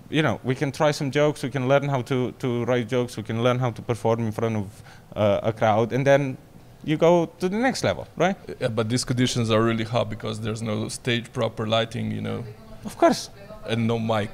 you 0.09 0.21
know, 0.21 0.39
we 0.43 0.55
can 0.55 0.71
try 0.71 0.91
some 0.91 1.11
jokes. 1.11 1.43
We 1.43 1.49
can 1.49 1.67
learn 1.67 1.89
how 1.89 2.01
to, 2.03 2.31
to 2.39 2.65
write 2.65 2.87
jokes. 2.87 3.17
We 3.17 3.23
can 3.23 3.43
learn 3.43 3.59
how 3.59 3.71
to 3.71 3.81
perform 3.81 4.19
in 4.19 4.31
front 4.31 4.55
of 4.57 4.83
uh, 5.15 5.49
a 5.49 5.53
crowd, 5.53 5.91
and 5.93 6.05
then 6.05 6.37
you 6.83 6.97
go 6.97 7.27
to 7.39 7.49
the 7.49 7.57
next 7.57 7.83
level, 7.83 8.07
right? 8.17 8.35
Yeah, 8.59 8.69
but 8.69 8.89
these 8.89 9.03
conditions 9.05 9.49
are 9.51 9.61
really 9.61 9.83
hard 9.85 10.09
because 10.09 10.39
there's 10.41 10.61
no 10.61 10.89
stage 10.89 11.31
proper 11.33 11.67
lighting, 11.67 12.11
you 12.11 12.21
know, 12.21 12.43
Of 12.85 12.97
course. 12.97 13.29
and 13.69 13.87
no 13.87 13.99
mic. 13.99 14.29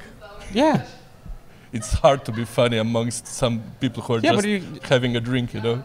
Yeah. 0.53 0.86
It's 1.73 1.91
hard 1.93 2.23
to 2.25 2.31
be 2.31 2.45
funny 2.45 2.77
amongst 2.77 3.27
some 3.27 3.62
people 3.79 4.01
who 4.01 4.13
are 4.13 4.19
Yeah, 4.23 4.31
just 4.36 4.47
you, 4.47 4.62
having 4.83 5.17
a 5.17 5.19
drink, 5.19 5.53
you 5.53 5.62
know. 5.62 5.83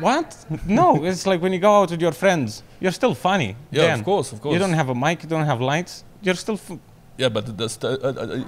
what? 0.00 0.36
No, 0.66 1.04
it's 1.04 1.26
like 1.26 1.42
when 1.42 1.52
you 1.52 1.58
go 1.60 1.82
out 1.82 1.90
with 1.90 2.00
your 2.00 2.12
friends, 2.12 2.62
you're 2.80 2.92
still 2.92 3.14
funny. 3.14 3.56
Yeah, 3.70 3.82
then. 3.88 3.98
of 3.98 4.04
course, 4.04 4.32
of 4.32 4.40
course. 4.40 4.54
You 4.54 4.58
don't 4.58 4.72
have 4.72 4.88
a 4.88 4.94
mic. 4.94 5.22
You 5.22 5.28
don't 5.28 5.44
have 5.46 5.60
lights. 5.60 6.04
You're 6.22 6.34
still. 6.36 6.54
F- 6.54 6.78
yeah, 7.18 7.28
but 7.28 7.44
the 7.58 7.68
st- 7.68 7.84
uh, 8.02 8.06
uh, 8.08 8.12
uh, 8.12 8.44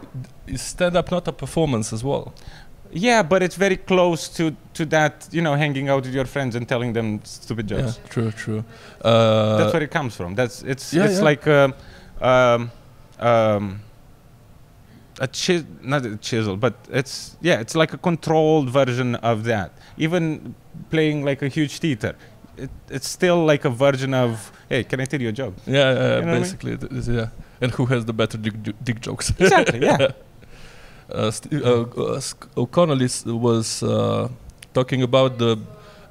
is 0.46 0.62
stand-up 0.62 1.11
not 1.11 1.29
a 1.29 1.33
performance 1.33 1.92
as 1.92 2.03
well? 2.03 2.33
Yeah, 2.92 3.22
but 3.22 3.42
it's 3.42 3.57
very 3.57 3.76
close 3.76 4.28
to 4.37 4.55
to 4.74 4.85
that. 4.87 5.28
You 5.33 5.42
know, 5.42 5.55
hanging 5.55 5.88
out 5.88 6.05
with 6.05 6.14
your 6.14 6.26
friends 6.26 6.55
and 6.55 6.68
telling 6.68 6.92
them 6.92 7.20
stupid 7.24 7.66
jokes. 7.68 7.98
Yeah, 7.98 8.09
true, 8.11 8.31
true. 8.31 8.64
Uh, 9.05 9.57
That's 9.59 9.72
where 9.72 9.83
it 9.83 9.90
comes 9.90 10.14
from. 10.16 10.35
That's 10.35 10.62
it's 10.62 10.92
Yeah, 10.92 11.05
it's 11.07 11.18
yeah. 11.18 11.24
like 11.24 11.46
um, 11.46 11.74
um, 12.20 12.70
um, 13.18 13.81
a 15.20 15.26
chis 15.26 15.64
not 15.83 16.05
a 16.07 16.16
chisel, 16.16 16.57
but 16.57 16.74
it's 16.90 17.37
yeah, 17.40 17.61
it's 17.61 17.74
like 17.74 17.92
a 17.92 17.98
controlled 17.98 18.68
version 18.70 19.14
of 19.16 19.44
that. 19.44 19.72
Even 19.96 20.55
playing 20.90 21.24
like 21.24 21.42
a 21.42 21.48
huge 21.48 21.78
theater, 21.78 22.14
it, 22.57 22.70
it's 22.90 23.09
still 23.09 23.44
like 23.44 23.64
a 23.64 23.70
version 23.70 24.14
of 24.14 24.50
hey, 24.68 24.85
can 24.85 25.00
I 25.00 25.05
tell 25.05 25.20
you 25.20 25.28
a 25.28 25.33
joke? 25.33 25.55
yeah, 25.66 25.74
yeah, 25.74 25.92
You 25.92 25.98
know 25.98 26.14
what 26.14 26.28
I 26.28 26.33
mean? 26.33 26.42
basically, 26.42 26.72
is, 26.98 27.09
yeah. 27.09 27.28
And 27.61 27.70
who 27.72 27.87
has 27.87 28.05
the 28.05 28.12
better 28.12 28.38
dick, 28.38 28.55
dick 28.85 29.00
jokes? 29.00 29.31
Exactly. 29.38 29.81
Yeah. 29.81 29.92
uh, 29.98 30.09
st- 30.09 30.11
uh, 30.11 30.11
uh, 30.11 30.11
Sc- 30.11 31.02
O'Connell 32.57 33.03
is, 33.03 33.25
was 33.25 33.83
uh, 33.83 34.29
talking 34.75 35.03
about 35.03 35.38
the 35.38 35.59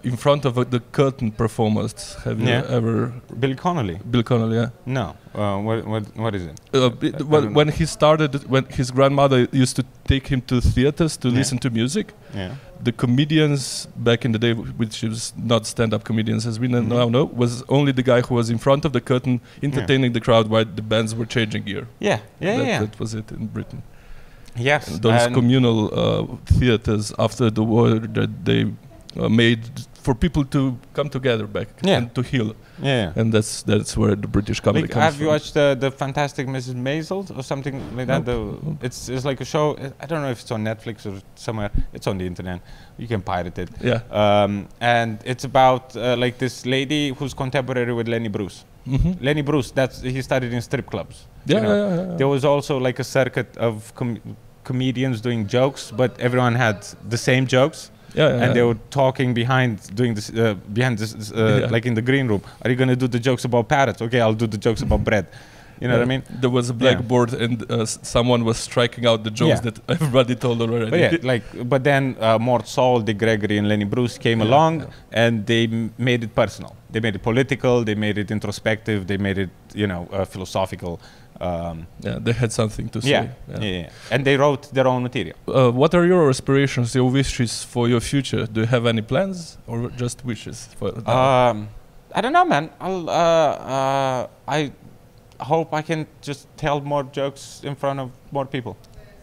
in 0.03 0.17
front 0.17 0.45
of 0.45 0.57
uh, 0.57 0.63
the 0.63 0.79
curtain 0.91 1.31
performance. 1.31 2.15
Have 2.23 2.39
you 2.41 2.47
ever 2.49 3.13
Bill 3.39 3.55
Connolly. 3.55 3.99
Bill 4.09 4.23
Connell? 4.23 4.51
Yeah. 4.53 4.69
No. 4.85 5.15
Uh, 5.35 5.57
what 5.61 5.85
what 5.87 6.03
what 6.17 6.35
is 6.35 6.43
it? 6.45 6.59
Uh, 6.73 6.89
don't 6.89 7.53
when, 7.53 7.67
know. 7.67 7.73
he 7.73 7.85
started, 7.85 8.49
when 8.49 8.65
his 8.65 8.89
grandmother 8.91 9.47
used 9.51 9.75
to 9.75 9.83
take 10.05 10.27
him 10.27 10.41
to 10.41 10.59
theaters 10.59 11.17
to 11.17 11.27
Yeah. 11.29 11.37
listen 11.37 11.59
to 11.59 11.69
music, 11.69 12.13
Yeah. 12.33 12.55
the 12.83 12.91
comedians 12.91 13.87
back 13.95 14.25
in 14.25 14.31
the 14.31 14.39
day, 14.39 14.53
which 14.53 15.03
was 15.03 15.33
not 15.37 15.65
stand-up 15.67 16.03
comedians 16.03 16.47
as 16.47 16.59
we 16.59 16.67
kn- 16.67 16.85
Mhm. 16.85 16.89
now 16.97 17.07
know, 17.09 17.25
was 17.25 17.63
only 17.69 17.91
the 17.93 18.03
guy 18.03 18.21
who 18.21 18.35
was 18.35 18.49
in 18.49 18.57
front 18.57 18.85
of 18.85 18.91
the 18.91 19.01
curtain 19.01 19.39
entertaining 19.61 20.13
the 20.13 20.19
crowd 20.21 20.47
while 20.49 20.65
the 20.65 20.81
bands 20.81 21.13
were 21.13 21.27
changing 21.27 21.63
gear. 21.63 21.85
Yeah. 21.99 22.19
Yeah. 22.39 22.57
that, 22.57 22.65
yeah. 22.67 22.79
that 22.79 22.99
was 22.99 23.13
it 23.13 23.31
in 23.31 23.47
Britain. 23.47 23.83
Yes. 24.55 24.87
And 24.87 25.01
those 25.01 25.27
communal 25.27 25.89
uh, 25.93 26.35
theaters 26.45 27.13
after 27.17 27.49
the 27.49 27.63
war 27.63 27.99
that 27.99 28.45
they 28.45 28.71
uh, 29.19 29.29
made 29.29 29.61
for 30.05 30.13
people 30.15 30.43
to 30.45 30.77
come 30.93 31.09
together 31.09 31.45
back 31.47 31.67
Yeah. 31.83 31.97
and 31.97 32.15
to 32.15 32.21
heal, 32.21 32.49
yeah. 32.81 33.13
and 33.19 33.31
that's 33.33 33.63
that's 33.63 33.95
where 33.97 34.15
the 34.15 34.27
British 34.27 34.59
comedy 34.59 34.83
Like, 34.83 34.91
comes 34.93 35.03
have 35.03 35.13
from. 35.15 35.23
you 35.23 35.29
watched 35.33 35.53
the 35.53 35.75
the 35.83 35.91
Fantastic 35.91 36.47
Mrs. 36.47 36.75
Maisel 36.87 37.23
or 37.37 37.43
something 37.43 37.75
like 37.97 38.07
that? 38.07 38.25
The, 38.25 38.37
it's 38.87 39.09
it's 39.09 39.25
like 39.25 39.39
a 39.41 39.45
show. 39.45 39.65
I 40.03 40.05
don't 40.09 40.21
know 40.23 40.31
if 40.31 40.41
it's 40.41 40.51
on 40.51 40.63
Netflix 40.63 41.05
or 41.05 41.21
somewhere. 41.35 41.69
It's 41.93 42.07
on 42.07 42.17
the 42.17 42.25
internet. 42.25 42.59
You 42.97 43.07
can 43.07 43.21
pirate 43.21 43.57
it. 43.63 43.69
Yeah. 43.81 44.01
Um, 44.21 44.67
and 44.79 45.17
it's 45.25 45.43
about 45.45 45.95
uh, 45.95 46.15
like 46.23 46.37
this 46.37 46.65
lady 46.65 47.09
who's 47.17 47.33
contemporary 47.33 47.93
with 47.93 48.07
Lenny 48.07 48.29
Bruce. 48.37 48.65
hmm 48.85 49.13
Lenny 49.27 49.43
Bruce. 49.43 49.71
That's 49.71 50.01
he 50.01 50.21
started 50.21 50.51
in 50.53 50.61
strip 50.61 50.87
clubs. 50.93 51.15
you 51.45 51.55
Yeah, 51.55 51.61
know. 51.63 51.75
yeah, 51.75 51.95
yeah, 51.95 52.07
yeah. 52.11 52.17
There 52.19 52.27
was 52.35 52.43
also 52.45 52.73
like 52.87 52.97
a 53.01 53.03
circuit 53.17 53.49
of 53.57 53.93
com- 53.95 54.19
comedians 54.63 55.21
doing 55.21 55.47
jokes, 55.47 55.91
but 56.01 56.11
everyone 56.19 56.55
had 56.55 56.77
the 57.13 57.17
same 57.17 57.45
jokes, 57.47 57.91
yeah, 58.13 58.27
yeah, 58.29 58.43
and 58.43 58.55
they 58.55 58.63
were 58.63 58.77
talking 58.89 59.33
behind 59.33 59.79
doing 59.95 60.13
this 60.15 60.29
uh, 60.29 60.55
behind 60.73 60.97
this 60.97 61.13
uh, 61.31 61.61
Yeah. 61.61 61.69
like 61.75 61.85
in 61.85 61.93
the 61.95 62.01
green 62.01 62.27
room. 62.27 62.41
Are 62.61 62.69
you 62.71 62.75
gonna 62.75 62.95
do 62.95 63.07
the 63.07 63.19
jokes 63.19 63.45
about 63.45 63.67
parrots? 63.69 64.01
Okay, 64.01 64.19
I'll 64.21 64.33
do 64.43 64.47
the 64.47 64.57
jokes 64.57 64.81
about 64.81 65.03
bread. 65.03 65.25
You 65.81 65.87
know 65.87 65.95
what 65.95 66.03
I 66.03 66.05
mean? 66.05 66.23
There 66.41 66.51
was 66.51 66.69
a 66.69 66.73
blackboard, 66.75 67.33
and 67.33 67.53
uh, 67.71 67.85
someone 67.87 68.45
was 68.45 68.57
striking 68.57 69.07
out 69.07 69.23
the 69.23 69.31
jokes 69.31 69.49
Yeah. 69.63 69.71
that 69.71 69.79
everybody 69.95 70.35
told 70.35 70.61
already. 70.61 70.91
But 70.91 70.99
yeah, 70.99 71.17
like 71.23 71.43
but 71.73 71.83
then 71.83 72.15
uh, 72.19 72.37
Mort 72.37 72.67
Sahl, 72.67 72.99
Dick 73.01 73.17
Gregory, 73.17 73.57
and 73.57 73.67
Lenny 73.67 73.85
Bruce 73.85 74.19
came 74.19 74.39
Yeah, 74.41 74.47
along, 74.47 74.73
yeah. 74.81 74.87
and 75.23 75.45
they 75.47 75.63
m- 75.63 75.91
made 75.97 76.23
it 76.23 76.35
personal. 76.35 76.75
They 76.91 76.99
made 76.99 77.15
it 77.15 77.23
political. 77.23 77.83
They 77.83 77.95
made 77.95 78.19
it 78.19 78.29
introspective. 78.29 79.07
They 79.07 79.17
made 79.17 79.39
it 79.39 79.49
you 79.73 79.87
know 79.87 80.07
uh, 80.13 80.23
philosophical. 80.25 80.99
Um, 81.39 81.87
Yeah, 82.01 82.19
they 82.21 82.33
had 82.33 82.51
something 82.51 82.89
to 82.89 83.01
say. 83.01 83.09
yeah, 83.09 83.27
yeah, 83.47 83.59
yeah. 83.59 83.89
And 84.11 84.23
they 84.25 84.37
wrote 84.37 84.71
their 84.73 84.87
own 84.87 85.01
material. 85.03 85.35
Uh, 85.47 85.71
what 85.71 85.93
are 85.95 86.05
your 86.05 86.29
aspirations, 86.29 86.93
your 86.93 87.09
wishes 87.09 87.63
for 87.63 87.87
your 87.87 87.99
future? 88.01 88.45
Do 88.45 88.61
you 88.61 88.67
have 88.67 88.85
any 88.85 89.01
plans 89.01 89.57
or 89.67 89.89
just 89.97 90.23
wishes? 90.25 90.69
Um, 91.05 91.69
I 92.13 92.21
don't 92.21 92.33
know, 92.33 92.45
man. 92.45 92.69
I'll, 92.79 93.09
uh, 93.09 93.13
uh, 93.13 94.27
I 94.47 94.71
hope 95.39 95.73
I 95.73 95.81
can 95.81 96.05
just 96.21 96.47
tell 96.57 96.79
more 96.81 97.03
jokes 97.03 97.61
in 97.63 97.75
front 97.75 97.99
of 97.99 98.11
more 98.31 98.45
people. 98.45 98.75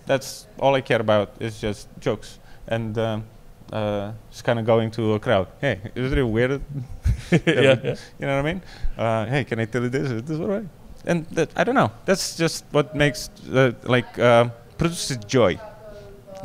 That's 0.07 0.47
all 0.59 0.75
I 0.75 0.81
care 0.81 1.01
about 1.01 1.29
is 1.39 1.61
just 1.61 1.89
jokes 2.01 2.39
and 2.67 2.97
um, 2.99 3.25
uh, 3.73 4.13
just 4.31 4.43
kind 4.43 4.59
of 4.59 4.65
going 4.67 4.91
to 4.93 5.15
a 5.15 5.21
crowd. 5.21 5.47
Hey, 5.61 5.81
is 5.95 6.13
it 6.13 6.23
weird? 6.23 6.51
yeah, 7.31 7.39
yeah. 7.47 7.97
You 8.19 8.27
know 8.27 8.37
what 8.37 8.47
I 8.47 8.53
mean? 8.53 8.63
Uh, 8.97 9.27
hey, 9.27 9.45
can 9.45 9.61
I 9.61 9.67
tell 9.67 9.83
you 9.83 9.91
this? 9.91 10.11
Is 10.11 10.23
this 10.23 10.39
all 10.41 10.47
right? 10.49 10.67
And 11.09 11.27
that, 11.33 11.51
I 11.57 11.65
don't 11.65 11.75
know. 11.75 11.91
That's 12.05 12.37
just 12.37 12.65
what 12.71 12.95
makes 12.95 13.31
uh, 13.53 13.73
like 13.85 14.19
uh, 14.19 14.51
produces 14.77 15.17
joy. 15.27 15.59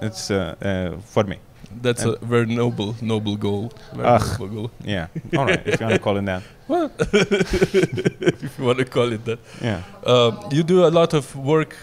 It's 0.02 0.32
uh, 0.32 0.56
uh, 0.62 1.02
for 1.02 1.24
me. 1.26 1.38
That's 1.82 2.06
a 2.06 2.18
very 2.22 2.46
noble, 2.46 2.96
noble 3.02 3.36
goal. 3.36 3.74
Very 3.94 4.08
noble 4.20 4.48
goal. 4.48 4.72
Yeah. 4.84 5.08
all 5.38 5.46
right. 5.46 5.62
If 5.66 5.80
you 5.80 5.86
want 5.88 5.96
to 5.96 6.00
call 6.00 6.18
it 6.18 6.26
that. 6.26 6.44
Well, 6.68 6.90
if 7.00 8.58
you 8.58 8.64
want 8.64 8.78
to 8.78 8.86
call 8.86 9.12
it 9.12 9.26
that. 9.26 9.40
Yeah. 9.62 9.82
Um, 10.06 10.40
you 10.50 10.64
do 10.64 10.86
a 10.86 10.92
lot 11.00 11.14
of 11.14 11.36
work 11.36 11.76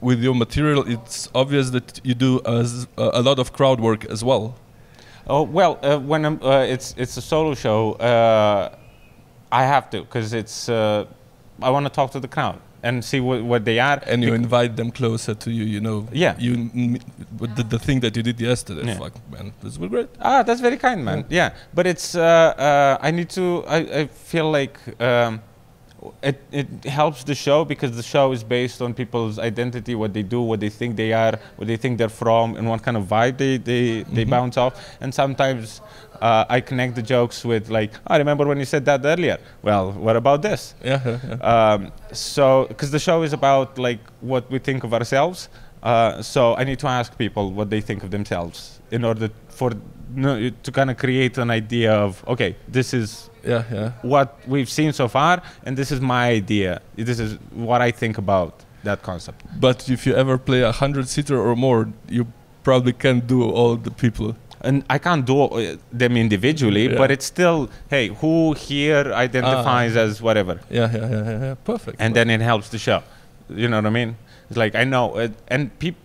with 0.00 0.22
your 0.22 0.34
material. 0.34 0.84
It's 0.86 1.28
obvious 1.34 1.70
that 1.70 2.00
you 2.04 2.14
do 2.14 2.40
as, 2.46 2.86
uh, 2.96 3.10
a 3.14 3.22
lot 3.22 3.40
of 3.40 3.52
crowd 3.52 3.80
work 3.80 4.04
as 4.04 4.22
well. 4.22 4.54
Oh 5.26 5.42
well, 5.42 5.78
uh, 5.82 5.98
when 5.98 6.24
I'm, 6.24 6.40
uh, 6.42 6.64
it's 6.74 6.94
it's 6.96 7.16
a 7.16 7.20
solo 7.20 7.54
show, 7.54 7.92
uh, 7.94 8.74
I 9.52 9.64
have 9.64 9.90
to 9.90 10.00
because 10.02 10.32
it's 10.32 10.68
uh, 10.68 11.04
I 11.62 11.70
want 11.70 11.86
to 11.86 11.90
talk 11.90 12.10
to 12.12 12.20
the 12.20 12.28
crowd 12.28 12.58
and 12.82 13.04
see 13.04 13.18
what, 13.20 13.42
what 13.42 13.64
they 13.64 13.78
are. 13.80 14.00
And 14.06 14.22
you 14.22 14.30
Bec- 14.30 14.40
invite 14.40 14.76
them 14.76 14.90
closer 14.92 15.34
to 15.34 15.50
you, 15.50 15.64
you 15.64 15.80
know. 15.80 16.06
Yeah. 16.12 16.36
You 16.38 16.70
the, 17.56 17.64
the 17.68 17.78
thing 17.78 18.00
that 18.00 18.16
you 18.16 18.22
did 18.22 18.40
yesterday. 18.40 18.86
Yeah. 18.86 18.98
Fuck, 18.98 19.14
man, 19.32 19.52
this 19.62 19.78
was 19.78 19.90
great. 19.90 20.08
ah, 20.20 20.42
that's 20.42 20.60
very 20.60 20.76
kind, 20.76 21.04
man. 21.04 21.24
Yeah, 21.28 21.50
but 21.74 21.86
it's 21.86 22.14
uh, 22.14 22.22
uh, 22.22 22.98
I 23.00 23.10
need 23.10 23.30
to. 23.30 23.64
I, 23.66 23.76
I 24.00 24.06
feel 24.06 24.50
like 24.50 24.78
um, 25.00 25.40
it 26.22 26.40
it 26.52 26.68
helps 26.84 27.24
the 27.24 27.34
show 27.34 27.64
because 27.64 27.96
the 27.96 28.02
show 28.04 28.30
is 28.32 28.44
based 28.44 28.80
on 28.80 28.94
people's 28.94 29.38
identity, 29.40 29.94
what 29.96 30.12
they 30.14 30.22
do, 30.22 30.40
what 30.42 30.60
they 30.60 30.70
think 30.70 30.94
they 30.96 31.12
are, 31.12 31.34
what 31.56 31.66
they 31.66 31.76
think 31.76 31.98
they're 31.98 32.08
from, 32.24 32.54
and 32.56 32.68
what 32.68 32.82
kind 32.84 32.96
of 32.96 33.04
vibe 33.04 33.36
they 33.38 33.56
they, 33.58 34.02
they 34.16 34.24
Mhm. 34.24 34.30
bounce 34.30 34.56
off. 34.56 34.74
And 35.00 35.12
sometimes. 35.12 35.80
Uh, 36.20 36.44
I 36.48 36.60
connect 36.60 36.94
the 36.94 37.02
jokes 37.02 37.44
with 37.44 37.68
like, 37.68 37.92
I 38.06 38.16
remember 38.18 38.46
when 38.46 38.58
you 38.58 38.64
said 38.64 38.84
that 38.86 39.04
earlier. 39.04 39.38
Well, 39.62 39.92
what 39.92 40.16
about 40.16 40.42
this? 40.42 40.74
Yeah, 40.84 41.00
yeah, 41.04 41.18
yeah. 41.28 41.34
um, 41.72 41.92
so 42.12 42.66
because 42.68 42.90
the 42.90 42.98
show 42.98 43.22
is 43.22 43.32
about 43.32 43.78
like 43.78 44.00
what 44.20 44.50
we 44.50 44.58
think 44.58 44.84
of 44.84 44.94
ourselves 44.94 45.48
uh, 45.82 46.22
so 46.22 46.56
i 46.56 46.64
need 46.64 46.78
to 46.78 46.86
ask 46.86 47.16
people 47.18 47.52
what 47.52 47.68
they 47.70 47.80
think 47.80 48.02
of 48.02 48.10
themselves 48.10 48.80
in 48.90 49.04
order 49.04 49.28
for 49.48 49.72
no, 50.14 50.50
to 50.62 50.72
kind 50.72 50.90
of 50.90 50.96
create 50.96 51.36
an 51.38 51.50
idea 51.50 51.92
of 51.92 52.24
okay 52.26 52.56
this 52.66 52.94
is 52.94 53.30
yeah, 53.44 53.62
yeah. 53.72 53.92
what 54.02 54.38
we've 54.46 54.70
seen 54.70 54.92
so 54.92 55.08
far 55.08 55.42
and 55.64 55.76
this 55.76 55.92
is 55.92 56.00
my 56.00 56.30
idea 56.30 56.80
this 56.96 57.18
is 57.20 57.34
what 57.52 57.80
i 57.82 57.90
think 57.90 58.18
about 58.18 58.64
that 58.84 59.02
concept 59.02 59.44
But 59.60 59.88
if 59.88 60.06
you 60.06 60.14
ever 60.14 60.38
play 60.38 60.62
a 60.62 60.70
hundred 60.72 61.08
seater 61.08 61.36
or 61.36 61.56
more, 61.56 61.88
you 62.08 62.26
probably 62.62 62.92
can't 62.92 63.26
do 63.26 63.42
all 63.50 63.76
the 63.76 63.90
people. 63.90 64.36
And 64.62 64.84
I 64.90 64.98
can't 64.98 65.24
do 65.24 65.42
uh, 65.42 65.76
them 65.92 66.16
individually, 66.16 66.88
Yeah. 66.88 66.96
but 66.98 67.10
it's 67.10 67.26
still, 67.26 67.68
hey, 67.90 68.08
who 68.08 68.54
here 68.54 69.12
identifies 69.14 69.96
as 69.96 70.20
whatever, 70.22 70.60
Yeah, 70.70 70.90
yeah, 70.92 70.98
yeah, 71.10 71.24
yeah, 71.30 71.40
yeah. 71.46 71.54
Perfect. 71.64 71.96
and 72.00 72.14
then 72.14 72.28
it 72.30 72.40
helps 72.40 72.68
the 72.70 72.78
show. 72.78 73.02
You 73.48 73.68
know 73.68 73.76
what 73.78 73.86
I 73.86 73.90
mean? 73.90 74.16
It's 74.50 74.56
like 74.58 74.74
I 74.74 74.84
know, 74.84 75.06
uh, 75.16 75.28
and 75.48 75.76
people. 75.78 76.02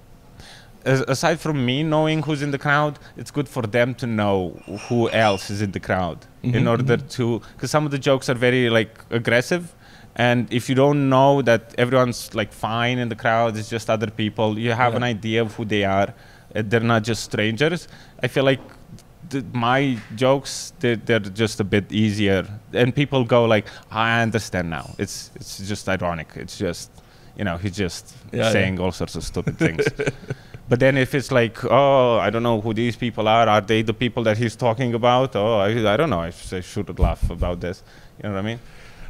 Aside 0.86 1.40
from 1.40 1.66
me 1.66 1.82
knowing 1.82 2.22
who's 2.24 2.42
in 2.42 2.52
the 2.52 2.58
crowd, 2.58 3.00
it's 3.16 3.32
good 3.32 3.48
for 3.48 3.62
them 3.64 3.96
to 3.96 4.06
know 4.06 4.60
who 4.90 5.10
else 5.12 5.50
is 5.50 5.62
in 5.62 5.72
the 5.72 5.80
crowd 5.80 6.18
in 6.44 6.52
Mhm, 6.52 6.70
order 6.70 6.98
to, 6.98 7.42
because 7.56 7.72
some 7.72 7.86
of 7.86 7.92
the 7.92 7.98
jokes 8.10 8.28
are 8.28 8.34
very 8.48 8.70
like 8.70 8.92
aggressive, 9.10 9.64
and 10.18 10.52
if 10.52 10.68
you 10.68 10.76
don't 10.76 11.08
know 11.08 11.42
that 11.42 11.74
everyone's 11.78 12.36
like 12.36 12.52
fine 12.52 12.98
in 13.00 13.08
the 13.08 13.16
crowd, 13.16 13.56
it's 13.56 13.70
just 13.70 13.90
other 13.90 14.08
people. 14.12 14.60
You 14.60 14.72
have 14.74 14.92
Yeah. 14.92 14.98
an 14.98 15.04
idea 15.04 15.42
of 15.42 15.56
who 15.56 15.64
they 15.64 15.86
are. 15.86 16.14
They're 16.54 16.80
not 16.80 17.04
just 17.04 17.24
strangers. 17.24 17.88
I 18.22 18.28
feel 18.28 18.44
like 18.44 18.62
th- 19.30 19.44
my 19.54 19.98
jokes 20.16 20.74
they're, 20.80 20.96
they're 20.96 21.20
just 21.20 21.60
a 21.60 21.64
bit 21.64 21.92
easier, 21.92 22.48
and 22.74 22.94
people 22.96 23.24
go 23.26 23.46
like, 23.46 23.68
"I 23.92 24.22
understand 24.22 24.70
now." 24.70 24.94
It's 24.98 25.32
it's 25.36 25.58
just 25.68 25.88
ironic. 25.90 26.30
It's 26.36 26.58
just 26.58 26.92
you 27.38 27.44
know 27.44 27.58
he's 27.58 27.76
just 27.76 28.16
Yeah, 28.32 28.52
saying 28.52 28.80
all 28.80 28.92
sorts 28.92 29.16
of 29.16 29.24
stupid 29.24 29.58
things. 29.58 29.86
But 30.70 30.80
then 30.80 30.98
if 30.98 31.14
it's 31.14 31.30
like, 31.30 31.64
oh, 31.66 32.18
I 32.20 32.30
don't 32.30 32.42
know 32.42 32.62
who 32.62 32.74
these 32.74 32.96
people 32.96 33.28
are. 33.28 33.48
Are 33.50 33.60
they 33.62 33.82
the 33.82 33.94
people 33.94 34.24
that 34.24 34.38
he's 34.38 34.56
talking 34.56 34.94
about? 34.94 35.36
Oh, 35.36 35.58
I, 35.60 35.94
I 35.94 35.98
don't 35.98 36.10
know. 36.10 36.22
I, 36.22 36.30
sh- 36.30 36.54
I 36.54 36.62
should 36.62 36.98
laugh 37.00 37.30
about 37.30 37.60
this. 37.60 37.84
You 38.18 38.30
know 38.30 38.36
what 38.36 38.40
I 38.40 38.44
mean? 38.44 38.60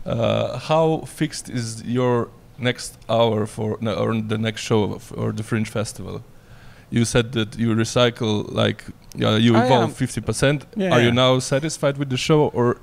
Uh, 0.04 0.58
how 0.58 1.02
fixed 1.06 1.50
is 1.50 1.84
your 1.84 2.30
next 2.58 2.98
hour 3.08 3.46
for 3.46 3.78
no, 3.82 3.94
or 3.94 4.20
the 4.20 4.38
next 4.38 4.62
show 4.62 4.94
of, 4.96 5.14
or 5.16 5.32
the 5.32 5.44
Fringe 5.44 5.70
Festival? 5.70 6.24
You 6.98 7.06
said 7.06 7.32
that 7.38 7.50
you 7.58 7.70
recycle 7.84 8.34
like 8.64 8.80
yeah, 9.24 9.36
you 9.46 9.52
evolve 9.64 9.92
fifty 10.04 10.22
percent. 10.22 10.60
Yeah, 10.76 10.94
Are 10.94 11.02
you 11.06 11.12
now 11.12 11.40
satisfied 11.40 11.96
with 11.98 12.10
the 12.10 12.18
show, 12.18 12.40
or 12.60 12.78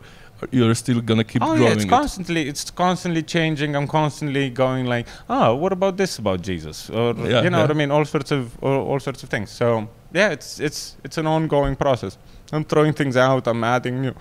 you're 0.51 0.75
still 0.75 1.01
gonna 1.09 1.25
keep 1.33 1.43
oh 1.43 1.47
growing 1.47 1.63
yeah, 1.63 1.73
it's 1.77 1.85
it? 1.85 1.89
constantly 1.99 2.43
it's 2.51 2.65
constantly 2.71 3.23
changing. 3.23 3.77
I'm 3.77 3.87
constantly 3.87 4.51
going 4.65 4.85
like, 4.95 5.07
oh, 5.29 5.55
what 5.63 5.73
about 5.73 5.97
this 5.97 6.19
about 6.19 6.41
Jesus? 6.51 6.91
Or 6.91 7.15
Yeah, 7.15 7.43
you 7.45 7.51
know 7.51 7.59
yeah. 7.59 7.63
what 7.67 7.71
I 7.71 7.75
mean? 7.83 7.91
All 7.91 8.05
sorts 8.05 8.31
of 8.33 8.43
all, 8.65 8.81
all 8.91 9.01
sorts 9.01 9.23
of 9.23 9.29
things. 9.29 9.51
So 9.51 9.67
yeah, 10.13 10.31
it's 10.37 10.59
it's 10.61 10.97
it's 11.05 11.19
an 11.19 11.27
ongoing 11.27 11.77
process. 11.77 12.19
I'm 12.53 12.65
throwing 12.65 12.95
things 12.95 13.17
out. 13.17 13.47
I'm 13.47 13.63
adding 13.65 14.03
new. 14.03 14.15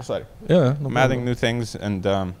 Sorry. 0.00 0.24
Yeah, 0.48 0.74
no 0.80 0.86
I'm 0.88 0.96
adding 0.96 1.24
new 1.24 1.34
things 1.34 1.76
and 1.76 2.06
um, 2.06 2.34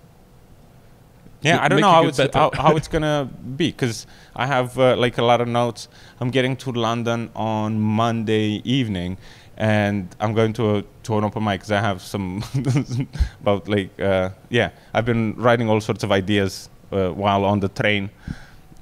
yeah, 1.40 1.62
I 1.62 1.68
don't 1.68 1.80
know 1.80 1.90
how 1.90 2.06
it's 2.06 2.18
how, 2.34 2.50
how 2.52 2.76
it's 2.76 2.88
gonna 2.88 3.28
be 3.56 3.70
because 3.70 4.06
I 4.34 4.46
have 4.46 4.78
uh, 4.78 4.96
like 4.96 5.18
a 5.18 5.24
lot 5.24 5.40
of 5.40 5.48
notes. 5.48 5.88
I'm 6.20 6.30
getting 6.30 6.56
to 6.56 6.72
London 6.72 7.30
on 7.36 7.80
Monday 7.80 8.60
evening, 8.64 9.18
and 9.56 10.14
I'm 10.20 10.34
going 10.34 10.52
to 10.54 10.76
a, 10.76 10.84
to 11.04 11.18
an 11.18 11.24
open 11.24 11.44
mic 11.44 11.60
because 11.60 11.72
I 11.72 11.80
have 11.80 12.02
some 12.02 12.42
about 13.40 13.68
like 13.68 13.98
uh, 14.00 14.30
yeah. 14.48 14.70
I've 14.92 15.04
been 15.04 15.34
writing 15.36 15.68
all 15.68 15.80
sorts 15.80 16.02
of 16.02 16.10
ideas 16.10 16.70
uh, 16.90 17.10
while 17.10 17.44
on 17.44 17.60
the 17.60 17.68
train, 17.68 18.10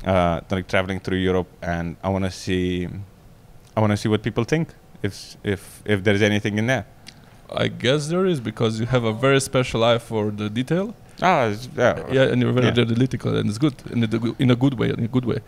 uh, 0.04 0.40
like 0.50 0.68
traveling 0.68 1.00
through 1.00 1.18
Europe, 1.18 1.48
and 1.62 1.96
I 2.02 2.08
want 2.08 2.24
to 2.24 2.30
see, 2.30 2.88
I 3.76 3.80
want 3.80 3.90
to 3.90 3.96
see 3.96 4.08
what 4.08 4.22
people 4.22 4.44
think 4.44 4.74
if 5.02 5.36
if 5.44 5.82
if 5.84 6.04
there's 6.04 6.22
anything 6.22 6.58
in 6.58 6.66
there. 6.66 6.86
I 7.50 7.68
guess 7.68 8.08
there 8.08 8.26
is 8.26 8.40
because 8.40 8.80
you 8.80 8.86
have 8.86 9.04
a 9.04 9.12
very 9.12 9.40
special 9.40 9.84
eye 9.84 9.98
for 9.98 10.30
the 10.30 10.50
detail. 10.50 10.94
Ah, 11.22 11.46
it's- 11.46 11.68
yeah, 11.76 12.04
yeah, 12.12 12.30
and 12.32 12.42
you're 12.42 12.52
very 12.52 12.66
yeah. 12.66 12.82
analytical, 12.82 13.36
and 13.36 13.48
it's 13.48 13.58
good 13.58 13.74
in 13.90 14.04
a, 14.04 14.08
in 14.38 14.50
a 14.50 14.56
good 14.56 14.74
way. 14.78 14.88
In 14.90 15.04
a 15.04 15.08
good 15.08 15.24
way. 15.24 15.38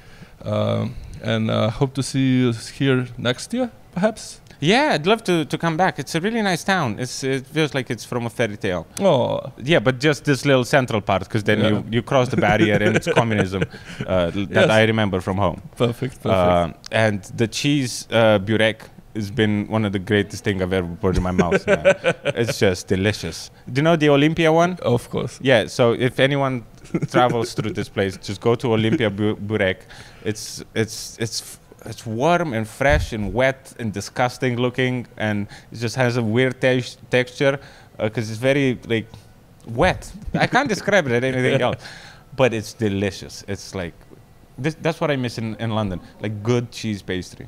Um, 0.44 0.94
and 1.22 1.50
uh, 1.50 1.70
hope 1.70 1.94
to 1.94 2.02
see 2.02 2.38
you 2.40 2.52
here 2.52 3.06
next 3.18 3.52
year, 3.52 3.70
perhaps. 3.92 4.40
Yeah, 4.60 4.90
I'd 4.94 5.06
love 5.06 5.22
to, 5.24 5.44
to 5.44 5.56
come 5.58 5.76
back. 5.76 5.98
It's 6.00 6.14
a 6.16 6.20
really 6.20 6.42
nice 6.42 6.64
town. 6.64 6.98
It's 6.98 7.22
it 7.22 7.46
feels 7.46 7.74
like 7.74 7.90
it's 7.90 8.04
from 8.04 8.26
a 8.26 8.30
fairy 8.30 8.56
tale. 8.56 8.86
Oh, 8.98 9.40
Yeah, 9.62 9.78
but 9.78 10.00
just 10.00 10.24
this 10.24 10.44
little 10.44 10.64
central 10.64 11.00
part, 11.00 11.22
because 11.22 11.44
then 11.44 11.58
Yeah. 11.60 11.68
you, 11.68 11.84
you 11.92 12.02
cross 12.02 12.28
the 12.28 12.36
barrier 12.36 12.74
and 12.82 12.96
it's 12.96 13.06
communism 13.20 13.62
uh, 14.06 14.30
that 14.30 14.48
Yes. 14.50 14.70
I 14.70 14.82
remember 14.84 15.20
from 15.20 15.36
home. 15.36 15.60
perfect, 15.76 16.20
perfect. 16.22 16.26
Uh, 16.26 16.72
and 16.90 17.22
the 17.36 17.46
cheese 17.46 18.08
uh, 18.10 18.38
burek 18.40 18.80
has 19.18 19.30
been 19.30 19.66
one 19.68 19.84
of 19.84 19.92
the 19.92 19.98
greatest 19.98 20.44
thing 20.44 20.62
I've 20.62 20.72
ever 20.72 20.88
put 21.00 21.16
in 21.16 21.22
my 21.22 21.30
mouth. 21.42 21.66
man. 21.66 21.84
It's 22.40 22.58
just 22.58 22.88
delicious. 22.88 23.50
Do 23.72 23.78
you 23.80 23.82
know 23.82 23.96
the 23.96 24.08
Olympia 24.10 24.50
one? 24.52 24.72
of 24.82 25.08
course. 25.10 25.38
Yeah, 25.42 25.66
so 25.68 25.92
if 25.92 26.18
anyone 26.20 26.64
travels 27.10 27.54
through 27.54 27.72
this 27.74 27.88
place, 27.88 28.16
just 28.28 28.40
go 28.40 28.54
to 28.56 28.72
Olympia 28.72 29.10
Bu- 29.10 29.36
Burek. 29.48 29.80
It's 30.24 30.64
it's 30.74 31.16
it's 31.20 31.58
it's 31.86 32.04
warm 32.06 32.52
and 32.54 32.66
fresh 32.66 33.12
and 33.12 33.32
wet 33.34 33.72
and 33.80 33.92
disgusting 33.92 34.56
looking, 34.56 35.06
and 35.16 35.46
it 35.72 35.78
just 35.78 35.96
has 35.96 36.16
a 36.16 36.22
weird 36.22 36.60
te- 36.60 36.96
texture 37.10 37.54
uh, 37.98 38.04
because 38.08 38.30
it's 38.30 38.40
very 38.40 38.78
like 38.86 39.06
wet. 39.66 40.10
I 40.34 40.46
can't 40.46 40.68
describe 40.68 41.06
it 41.08 41.24
anything 41.24 41.60
else, 41.68 41.82
but 42.36 42.52
it's 42.54 42.72
delicious. 42.74 43.44
It's 43.48 43.74
like 43.74 43.94
this, 44.58 44.76
that's 44.82 45.00
what 45.00 45.10
I 45.10 45.16
miss 45.16 45.38
in, 45.38 45.54
in 45.56 45.70
London, 45.70 46.00
like 46.20 46.42
good 46.42 46.70
cheese 46.72 47.02
pastry. 47.02 47.46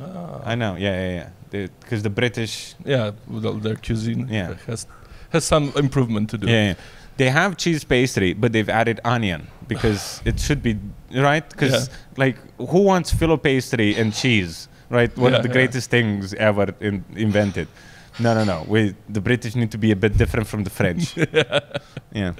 Ah. 0.00 0.40
I 0.44 0.54
know, 0.54 0.76
yeah, 0.76 0.94
yeah, 1.08 1.14
yeah. 1.52 1.66
Because 1.80 2.02
the 2.02 2.10
British 2.10 2.74
yeah, 2.84 3.12
with 3.28 3.44
all 3.44 3.54
their 3.54 3.76
cuisine 3.76 4.26
Yeah. 4.30 4.54
has 4.66 4.86
has 5.30 5.44
some 5.44 5.72
improvement 5.76 6.30
to 6.30 6.38
do. 6.38 6.46
Yeah, 6.46 6.64
yeah. 6.68 6.74
They 7.18 7.28
have 7.30 7.56
cheese 7.58 7.84
pastry, 7.84 8.32
but 8.32 8.52
they've 8.52 8.68
added 8.70 9.00
onion 9.04 9.46
because 9.68 10.22
it 10.24 10.40
should 10.40 10.62
be 10.62 10.78
right. 11.14 11.46
Because 11.48 11.90
like, 12.16 12.36
who 12.56 12.80
wants 12.82 13.12
filo 13.12 13.36
pastry 13.36 13.94
and 13.96 14.14
cheese? 14.14 14.68
Right, 14.90 15.14
one 15.16 15.32
Yeah, 15.32 15.38
of 15.38 15.42
the 15.42 15.48
yeah. 15.48 15.52
greatest 15.54 15.90
things 15.90 16.34
ever 16.34 16.74
in, 16.80 17.04
invented. 17.16 17.68
No, 18.18 18.34
no, 18.34 18.44
no. 18.44 18.64
We 18.68 18.94
the 19.08 19.20
British 19.20 19.54
need 19.54 19.70
to 19.72 19.78
be 19.78 19.90
a 19.90 19.96
bit 19.96 20.16
different 20.18 20.46
from 20.48 20.64
the 20.64 20.70
French. 20.70 21.16
yeah. 22.14 22.32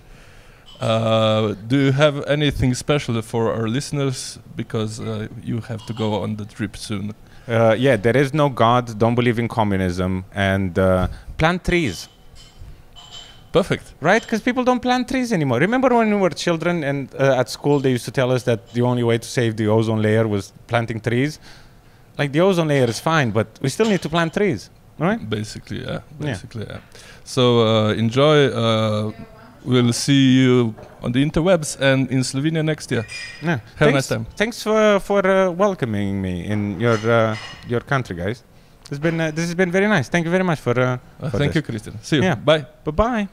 Uh, 0.80 1.54
do 1.66 1.78
you 1.78 1.92
have 1.92 2.24
anything 2.26 2.74
special 2.74 3.20
for 3.22 3.52
our 3.54 3.68
listeners? 3.68 4.38
Because 4.56 5.00
uh, 5.00 5.28
you 5.42 5.60
have 5.60 5.86
to 5.86 5.92
go 5.94 6.22
on 6.22 6.36
the 6.36 6.44
trip 6.44 6.76
soon. 6.76 7.14
Uh, 7.48 7.74
yeah, 7.78 7.96
there 7.96 8.16
is 8.16 8.32
no 8.32 8.48
God. 8.48 8.98
Don't 8.98 9.14
believe 9.14 9.38
in 9.38 9.48
communism 9.48 10.24
and 10.34 10.78
uh, 10.78 11.08
plant 11.38 11.64
trees. 11.64 12.08
Perfect. 13.52 13.92
Right? 14.00 14.22
Because 14.22 14.40
people 14.40 14.64
don't 14.64 14.80
plant 14.80 15.08
trees 15.08 15.32
anymore. 15.32 15.58
Remember 15.58 15.88
when 15.88 16.08
we 16.08 16.16
were 16.16 16.30
children 16.30 16.84
and 16.84 17.14
uh, 17.14 17.40
at 17.40 17.50
school 17.50 17.80
they 17.80 17.90
used 17.90 18.04
to 18.06 18.10
tell 18.10 18.30
us 18.32 18.44
that 18.44 18.72
the 18.72 18.82
only 18.82 19.02
way 19.02 19.18
to 19.18 19.28
save 19.28 19.56
the 19.56 19.66
ozone 19.66 20.00
layer 20.00 20.26
was 20.26 20.52
planting 20.66 21.00
trees? 21.00 21.38
Like 22.16 22.32
the 22.32 22.40
ozone 22.40 22.68
layer 22.68 22.86
is 22.86 23.00
fine, 23.00 23.30
but 23.30 23.48
we 23.60 23.68
still 23.68 23.88
need 23.88 24.02
to 24.02 24.08
plant 24.08 24.34
trees, 24.34 24.70
right? 24.98 25.28
Basically, 25.28 25.80
yeah. 25.82 25.90
Yeah. 25.90 26.00
Basically, 26.26 26.66
yeah. 26.68 26.80
So 27.24 27.66
uh, 27.66 27.92
enjoy. 27.94 28.48
We'll 29.64 29.92
see 29.92 30.40
you 30.42 30.74
on 31.02 31.12
the 31.12 31.22
interwebs 31.24 31.80
and 31.80 32.10
in 32.10 32.20
Slovenia 32.20 32.64
next 32.64 32.90
year. 32.90 33.04
Yeah. 33.42 33.60
Have 33.76 33.88
a 33.88 33.92
nice 33.92 34.08
time. 34.08 34.26
Thanks 34.36 34.62
for 34.62 34.98
for 35.00 35.20
uh, 35.26 35.50
welcoming 35.50 36.20
me 36.20 36.44
in 36.46 36.80
your 36.80 36.98
uh, 37.10 37.36
your 37.68 37.80
country, 37.80 38.16
guys. 38.16 38.42
This 38.82 38.90
has 38.90 38.98
been 38.98 39.20
uh, 39.20 39.30
this 39.30 39.44
has 39.46 39.54
been 39.54 39.70
very 39.70 39.86
nice. 39.86 40.08
Thank 40.08 40.24
you 40.26 40.30
very 40.32 40.44
much 40.44 40.58
for. 40.60 40.74
Uh, 40.78 40.98
Uh, 41.22 41.30
For 41.30 41.38
thank 41.38 41.52
this. 41.52 41.56
you, 41.56 41.62
Christian. 41.62 41.94
See 42.02 42.16
you. 42.16 42.22
Yeah. 42.22 42.34
Bye. 42.34 42.66
bye 42.84 42.90
bye. 42.92 43.28